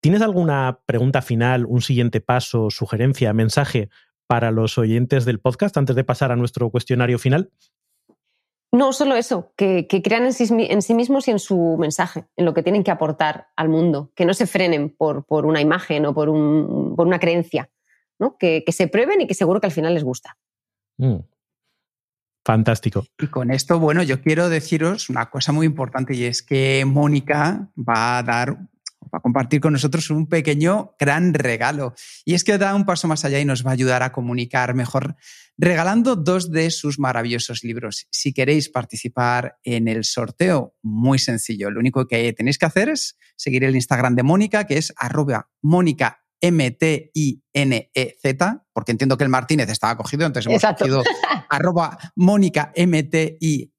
[0.00, 3.90] ¿Tienes alguna pregunta final, un siguiente paso, sugerencia, mensaje
[4.26, 7.50] para los oyentes del podcast antes de pasar a nuestro cuestionario final?
[8.72, 12.62] No, solo eso, que, crean en sí, mismos y en su mensaje, en lo que
[12.62, 17.18] tienen que aportar al mundo, que no se frenen por, una imagen o por, una
[17.18, 17.68] creencia,
[18.20, 18.36] ¿no?
[18.38, 20.38] que, se prueben y que seguro que al final les gusta.
[20.98, 21.16] Mm.
[22.44, 23.06] Fantástico.
[23.18, 27.70] Y con esto, bueno, yo quiero deciros una cosa muy importante y es que Mónica
[27.76, 28.58] va a dar
[29.12, 31.94] va a compartir con nosotros un pequeño gran regalo.
[32.24, 34.74] Y es que da un paso más allá y nos va a ayudar a comunicar
[34.74, 35.16] mejor
[35.58, 38.06] regalando dos de sus maravillosos libros.
[38.10, 41.70] Si queréis participar en el sorteo, muy sencillo.
[41.70, 44.94] Lo único que tenéis que hacer es seguir el Instagram de Mónica, que es
[45.60, 48.32] Mónica M-T-I-N-E-Z,
[48.72, 51.02] porque entiendo que el Martínez estaba cogido, entonces hemos cogido
[51.50, 53.70] arroba Mónica M-T-I-N-E-Z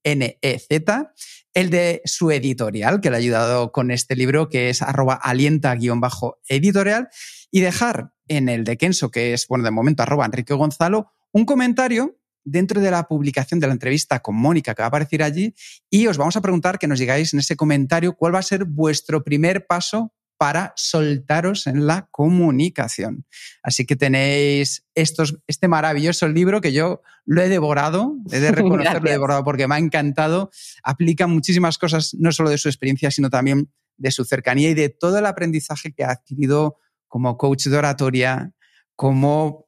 [1.54, 7.10] el de su editorial, que le ha ayudado con este libro, que es arroba alienta-editorial,
[7.52, 11.46] y dejar en el de Kenso, que es, bueno, de momento arroba Enrique Gonzalo, un
[11.46, 15.54] comentario dentro de la publicación de la entrevista con Mónica que va a aparecer allí
[15.92, 18.66] y os vamos a preguntar que nos digáis en ese comentario cuál va a ser
[18.66, 20.12] vuestro primer paso
[20.42, 23.28] para soltaros en la comunicación.
[23.62, 29.08] Así que tenéis estos, este maravilloso libro que yo lo he devorado, he de reconocerlo,
[29.08, 30.50] he devorado porque me ha encantado.
[30.84, 34.90] Aplica muchísimas cosas, no solo de su experiencia, sino también de su cercanía y de
[34.90, 36.78] todo el aprendizaje que ha adquirido
[37.08, 38.52] como coach de oratoria,
[38.96, 39.68] como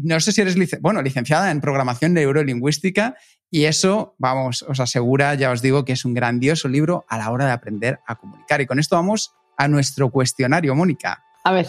[0.00, 3.16] no sé si eres bueno, licenciada en programación neurolingüística
[3.50, 7.30] y eso, vamos, os asegura, ya os digo que es un grandioso libro a la
[7.30, 8.62] hora de aprender a comunicar.
[8.62, 11.22] Y con esto vamos a nuestro cuestionario, Mónica.
[11.44, 11.66] A ver.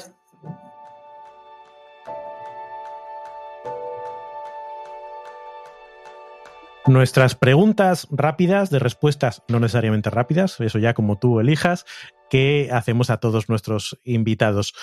[6.87, 11.85] Nuestras preguntas rápidas, de respuestas no necesariamente rápidas, eso ya como tú elijas,
[12.29, 14.73] que hacemos a todos nuestros invitados.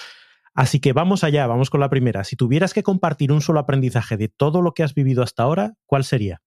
[0.55, 2.25] Así que vamos allá, vamos con la primera.
[2.25, 5.75] Si tuvieras que compartir un solo aprendizaje de todo lo que has vivido hasta ahora,
[5.87, 6.43] ¿cuál sería?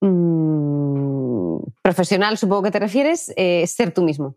[0.00, 4.36] Mm, profesional, supongo que te refieres, eh, ser tú mismo.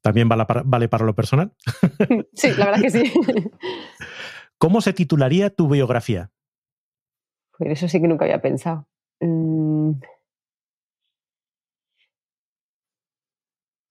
[0.00, 1.52] También vale para, lo personal.
[2.34, 3.12] sí, la verdad que sí.
[4.58, 6.30] ¿Cómo se titularía tu biografía?
[7.56, 8.88] Pues eso sí que nunca había pensado.
[9.20, 9.92] Mm.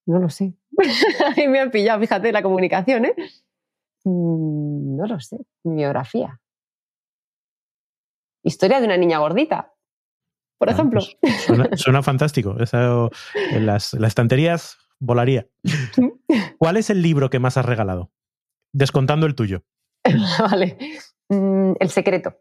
[0.08, 0.54] No lo sé.
[1.38, 3.16] Ahí me han pillado, fíjate, la comunicación, ¿eh?
[4.04, 5.38] Mm, no lo sé.
[5.64, 6.40] Mi biografía.
[8.44, 9.76] Historia de una niña gordita,
[10.58, 11.02] por ah, ejemplo.
[11.22, 12.56] Pues suena, fantástico.
[12.58, 15.50] en las estanterías volaría.
[16.58, 18.12] ¿Cuál es el libro que más has regalado?
[18.72, 19.64] Descontando el tuyo.
[20.40, 20.78] vale.
[21.28, 22.38] Mm, el secreto.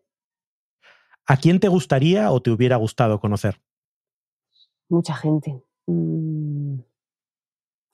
[1.26, 3.60] ¿A quién te gustaría o te hubiera gustado conocer?
[4.88, 5.62] Mucha gente.
[5.86, 6.80] Mm,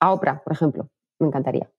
[0.01, 0.91] a Oprah, por ejemplo.
[1.19, 1.71] Me encantaría.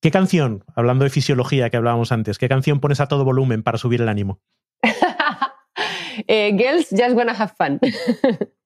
[0.00, 3.78] ¿Qué canción, hablando de fisiología que hablábamos antes, qué canción pones a todo volumen para
[3.78, 4.40] subir el ánimo?
[6.26, 7.78] Eh, girls Just Wanna Have Fun.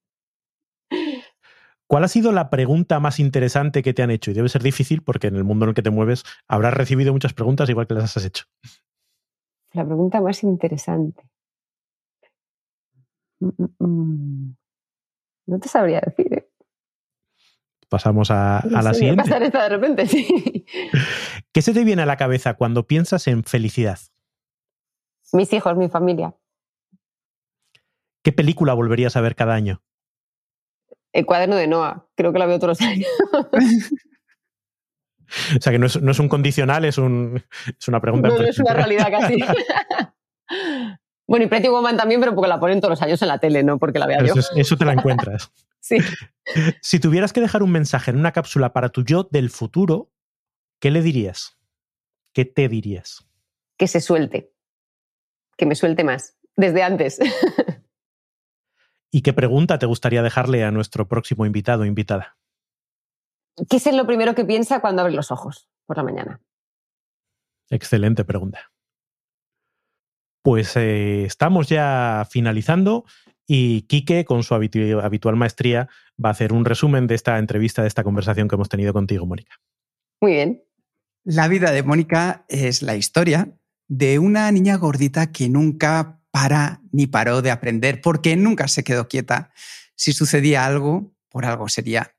[1.87, 4.31] ¿Cuál ha sido la pregunta más interesante que te han hecho?
[4.31, 7.13] Y debe ser difícil porque en el mundo en el que te mueves habrás recibido
[7.13, 8.45] muchas preguntas igual que las has hecho.
[9.73, 11.23] La pregunta más interesante.
[13.39, 14.55] Mm, mm, mm.
[15.47, 16.33] No te sabría decir.
[16.33, 16.49] ¿eh?
[17.89, 19.21] Pasamos a, la siguiente.
[19.23, 20.65] Pasar esta de repente, sí.
[21.51, 23.99] ¿Qué se te viene a la cabeza cuando piensas en felicidad?
[25.31, 26.35] Mis hijos, mi familia.
[28.23, 29.83] ¿Qué película volverías a ver cada año?
[31.13, 33.07] El cuaderno de Noah, creo que la veo todos los años.
[35.55, 37.43] o sea que no es, un condicional, es, un,
[37.79, 38.29] es una pregunta.
[38.29, 39.37] No, es una realidad casi.
[41.27, 43.63] bueno, y Pretty Woman también, pero porque la ponen todos los años en la tele,
[43.63, 44.33] no porque la vea yo.
[44.55, 45.51] Eso te la encuentras.
[45.79, 45.97] sí.
[46.81, 50.11] Si tuvieras que dejar un mensaje en una cápsula para tu yo del futuro,
[50.79, 51.59] ¿qué le dirías?
[52.33, 53.27] ¿Qué te dirías?
[53.77, 54.51] Que se suelte.
[55.57, 56.37] Que me suelte más.
[56.55, 57.19] Desde antes.
[59.15, 62.35] ¿Y qué pregunta te gustaría dejarle a nuestro próximo invitado o invitada?
[63.69, 66.41] ¿Qué es lo primero que piensa cuando abre los ojos por la mañana?
[67.69, 68.71] Excelente pregunta.
[70.41, 73.05] Pues eh, estamos ya finalizando
[73.45, 75.89] y Quique, con su habitual maestría,
[76.23, 79.27] va a hacer un resumen de esta entrevista, de esta conversación que hemos tenido contigo,
[79.27, 79.57] Mónica.
[80.21, 80.63] Muy bien.
[81.23, 83.55] La vida de Mónica es la historia
[83.87, 89.07] de una niña gordita que nunca para ni paró de aprender porque nunca se quedó
[89.07, 89.51] quieta.
[89.95, 92.15] Si sucedía algo, por algo sería.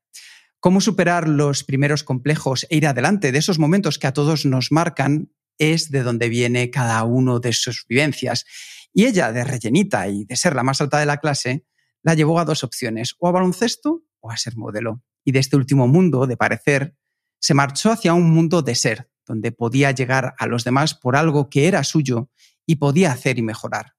[0.60, 4.70] Cómo superar los primeros complejos e ir adelante de esos momentos que a todos nos
[4.70, 8.44] marcan es de donde viene cada uno de sus vivencias.
[8.92, 11.66] Y ella, de rellenita y de ser la más alta de la clase,
[12.04, 15.02] la llevó a dos opciones, o a baloncesto o a ser modelo.
[15.24, 16.94] Y de este último mundo, de parecer,
[17.40, 21.50] se marchó hacia un mundo de ser, donde podía llegar a los demás por algo
[21.50, 22.30] que era suyo
[22.64, 23.93] y podía hacer y mejorar.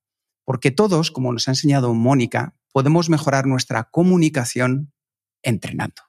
[0.46, 4.94] Porque todos, como nos ha enseñado Mónica, podemos mejorar nuestra comunicación
[5.44, 6.04] entrenando.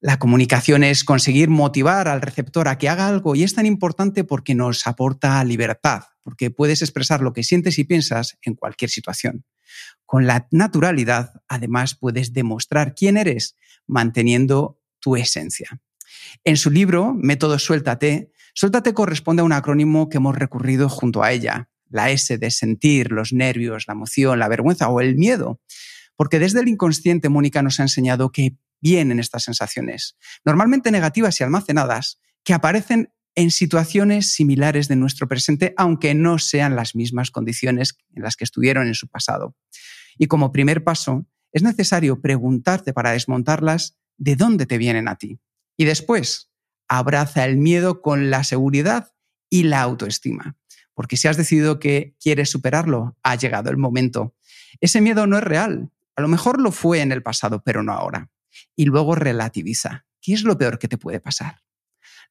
[0.00, 4.24] La comunicación es conseguir motivar al receptor a que haga algo y es tan importante
[4.24, 9.44] porque nos aporta libertad, porque puedes expresar lo que sientes y piensas en cualquier situación.
[10.06, 13.56] Con la naturalidad, además, puedes demostrar quién eres
[13.86, 15.82] manteniendo tu esencia.
[16.44, 21.32] En su libro, Método Suéltate, Suéltate corresponde a un acrónimo que hemos recurrido junto a
[21.32, 25.60] ella, la S de sentir, los nervios, la emoción, la vergüenza o el miedo.
[26.16, 31.44] Porque desde el inconsciente Mónica nos ha enseñado que vienen estas sensaciones, normalmente negativas y
[31.44, 37.96] almacenadas, que aparecen en situaciones similares de nuestro presente, aunque no sean las mismas condiciones
[38.14, 39.56] en las que estuvieron en su pasado.
[40.18, 45.40] Y como primer paso, es necesario preguntarte para desmontarlas de dónde te vienen a ti.
[45.76, 46.50] Y después,
[46.88, 49.12] abraza el miedo con la seguridad
[49.48, 50.56] y la autoestima.
[51.00, 54.34] Porque si has decidido que quieres superarlo, ha llegado el momento.
[54.82, 55.90] Ese miedo no es real.
[56.14, 58.28] A lo mejor lo fue en el pasado, pero no ahora
[58.76, 60.06] y luego relativiza.
[60.20, 61.60] ¿Qué es lo peor que te puede pasar?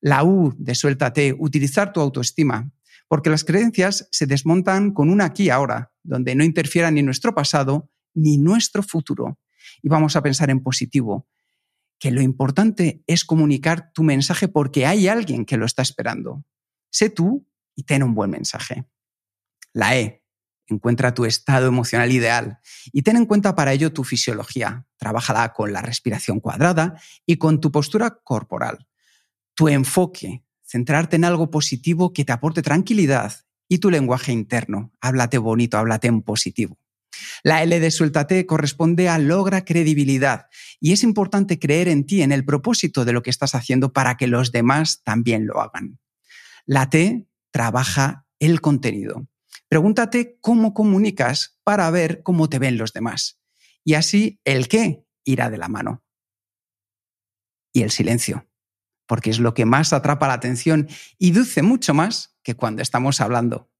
[0.01, 2.71] La U de suéltate, utilizar tu autoestima,
[3.07, 7.89] porque las creencias se desmontan con un aquí ahora, donde no interfiera ni nuestro pasado
[8.13, 9.39] ni nuestro futuro.
[9.81, 11.27] Y vamos a pensar en positivo,
[11.99, 16.45] que lo importante es comunicar tu mensaje porque hay alguien que lo está esperando.
[16.91, 17.48] Sé tú
[17.79, 18.83] y ten un buen mensaje.
[19.71, 20.19] La E,
[20.67, 22.59] Encuentra tu estado emocional ideal
[22.91, 24.85] y ten en cuenta para ello tu fisiología.
[24.97, 28.87] Trabájala con la respiración cuadrada y con tu postura corporal.
[29.55, 33.33] Tu enfoque, centrarte en algo positivo que te aporte tranquilidad
[33.67, 34.91] y tu lenguaje interno.
[35.01, 36.77] Háblate bonito, háblate en positivo.
[37.41, 40.45] La L de suéltate corresponde a logra credibilidad
[40.79, 44.17] y es importante creer en ti, en el propósito de lo que estás haciendo para
[44.17, 45.99] que los demás también lo hagan.
[46.67, 49.27] La T trabaja el contenido.
[49.67, 53.39] Pregúntate cómo comunicas para ver cómo te ven los demás.
[53.83, 56.03] Y así el qué irá de la mano.
[57.71, 58.49] Y el silencio,
[59.05, 63.21] porque es lo que más atrapa la atención y duce mucho más que cuando estamos
[63.21, 63.71] hablando.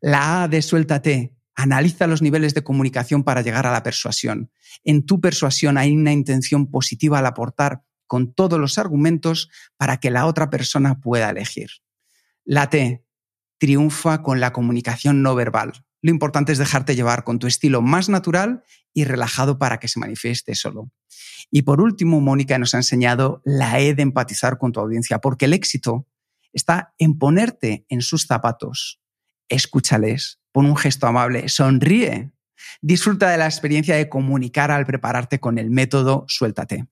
[0.00, 4.50] La A de suéltate Analiza los niveles de comunicación para llegar a la persuasión.
[4.82, 10.10] En tu persuasión hay una intención positiva al aportar con todos los argumentos para que
[10.10, 11.68] la otra persona pueda elegir.
[12.52, 13.06] La T,
[13.58, 15.84] triunfa con la comunicación no verbal.
[16.02, 20.00] Lo importante es dejarte llevar con tu estilo más natural y relajado para que se
[20.00, 20.90] manifieste solo.
[21.52, 25.44] Y por último, Mónica nos ha enseñado la E de empatizar con tu audiencia, porque
[25.44, 26.08] el éxito
[26.52, 29.00] está en ponerte en sus zapatos.
[29.48, 32.32] Escúchales, pon un gesto amable, sonríe.
[32.82, 36.88] Disfruta de la experiencia de comunicar al prepararte con el método Suéltate.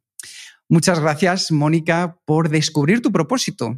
[0.68, 3.76] Muchas gracias, Mónica, por descubrir tu propósito,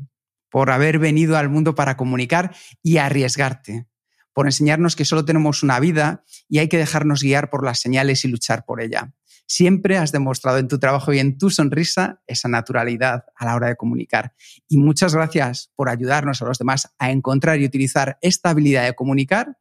[0.50, 3.86] por haber venido al mundo para comunicar y arriesgarte,
[4.32, 8.24] por enseñarnos que solo tenemos una vida y hay que dejarnos guiar por las señales
[8.24, 9.12] y luchar por ella.
[9.46, 13.66] Siempre has demostrado en tu trabajo y en tu sonrisa esa naturalidad a la hora
[13.66, 14.32] de comunicar.
[14.68, 18.94] Y muchas gracias por ayudarnos a los demás a encontrar y utilizar esta habilidad de
[18.94, 19.56] comunicar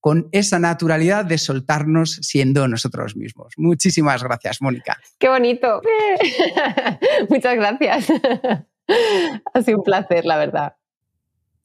[0.00, 3.54] con esa naturalidad de soltarnos siendo nosotros mismos.
[3.56, 4.98] Muchísimas gracias, Mónica.
[5.18, 5.82] Qué bonito.
[7.28, 8.06] Muchas gracias.
[9.54, 10.74] ha sido un placer, la verdad.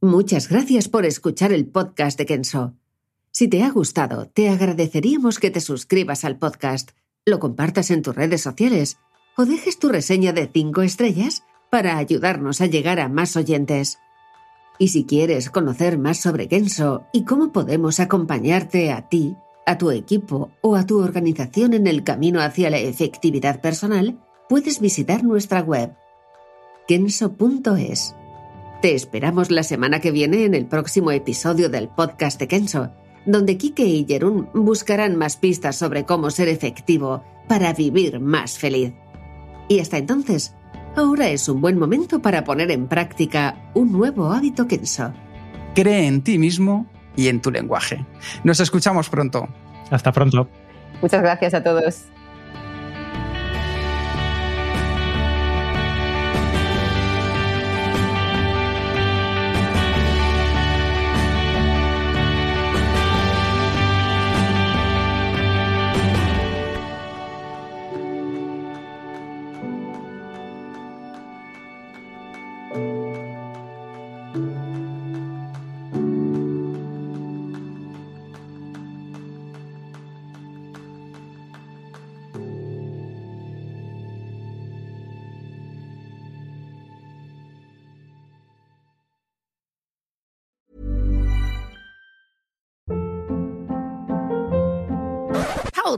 [0.01, 2.73] Muchas gracias por escuchar el podcast de Kenso.
[3.31, 6.91] Si te ha gustado, te agradeceríamos que te suscribas al podcast,
[7.25, 8.97] lo compartas en tus redes sociales
[9.37, 13.97] o dejes tu reseña de 5 estrellas para ayudarnos a llegar a más oyentes.
[14.77, 19.35] Y si quieres conocer más sobre Kenso y cómo podemos acompañarte a ti,
[19.65, 24.19] a tu equipo o a tu organización en el camino hacia la efectividad personal,
[24.49, 25.95] puedes visitar nuestra web
[26.87, 28.15] kenso.es.
[28.81, 32.91] Te esperamos la semana que viene en el próximo episodio del podcast de Kenso,
[33.25, 38.93] donde Kike y Jerún buscarán más pistas sobre cómo ser efectivo para vivir más feliz.
[39.69, 40.53] Y hasta entonces,
[40.97, 45.13] ahora es un buen momento para poner en práctica un nuevo hábito Kenso.
[45.75, 46.85] Cree en ti mismo
[47.15, 48.05] y en tu lenguaje.
[48.43, 49.47] Nos escuchamos pronto.
[49.89, 50.49] Hasta pronto.
[51.01, 52.03] Muchas gracias a todos.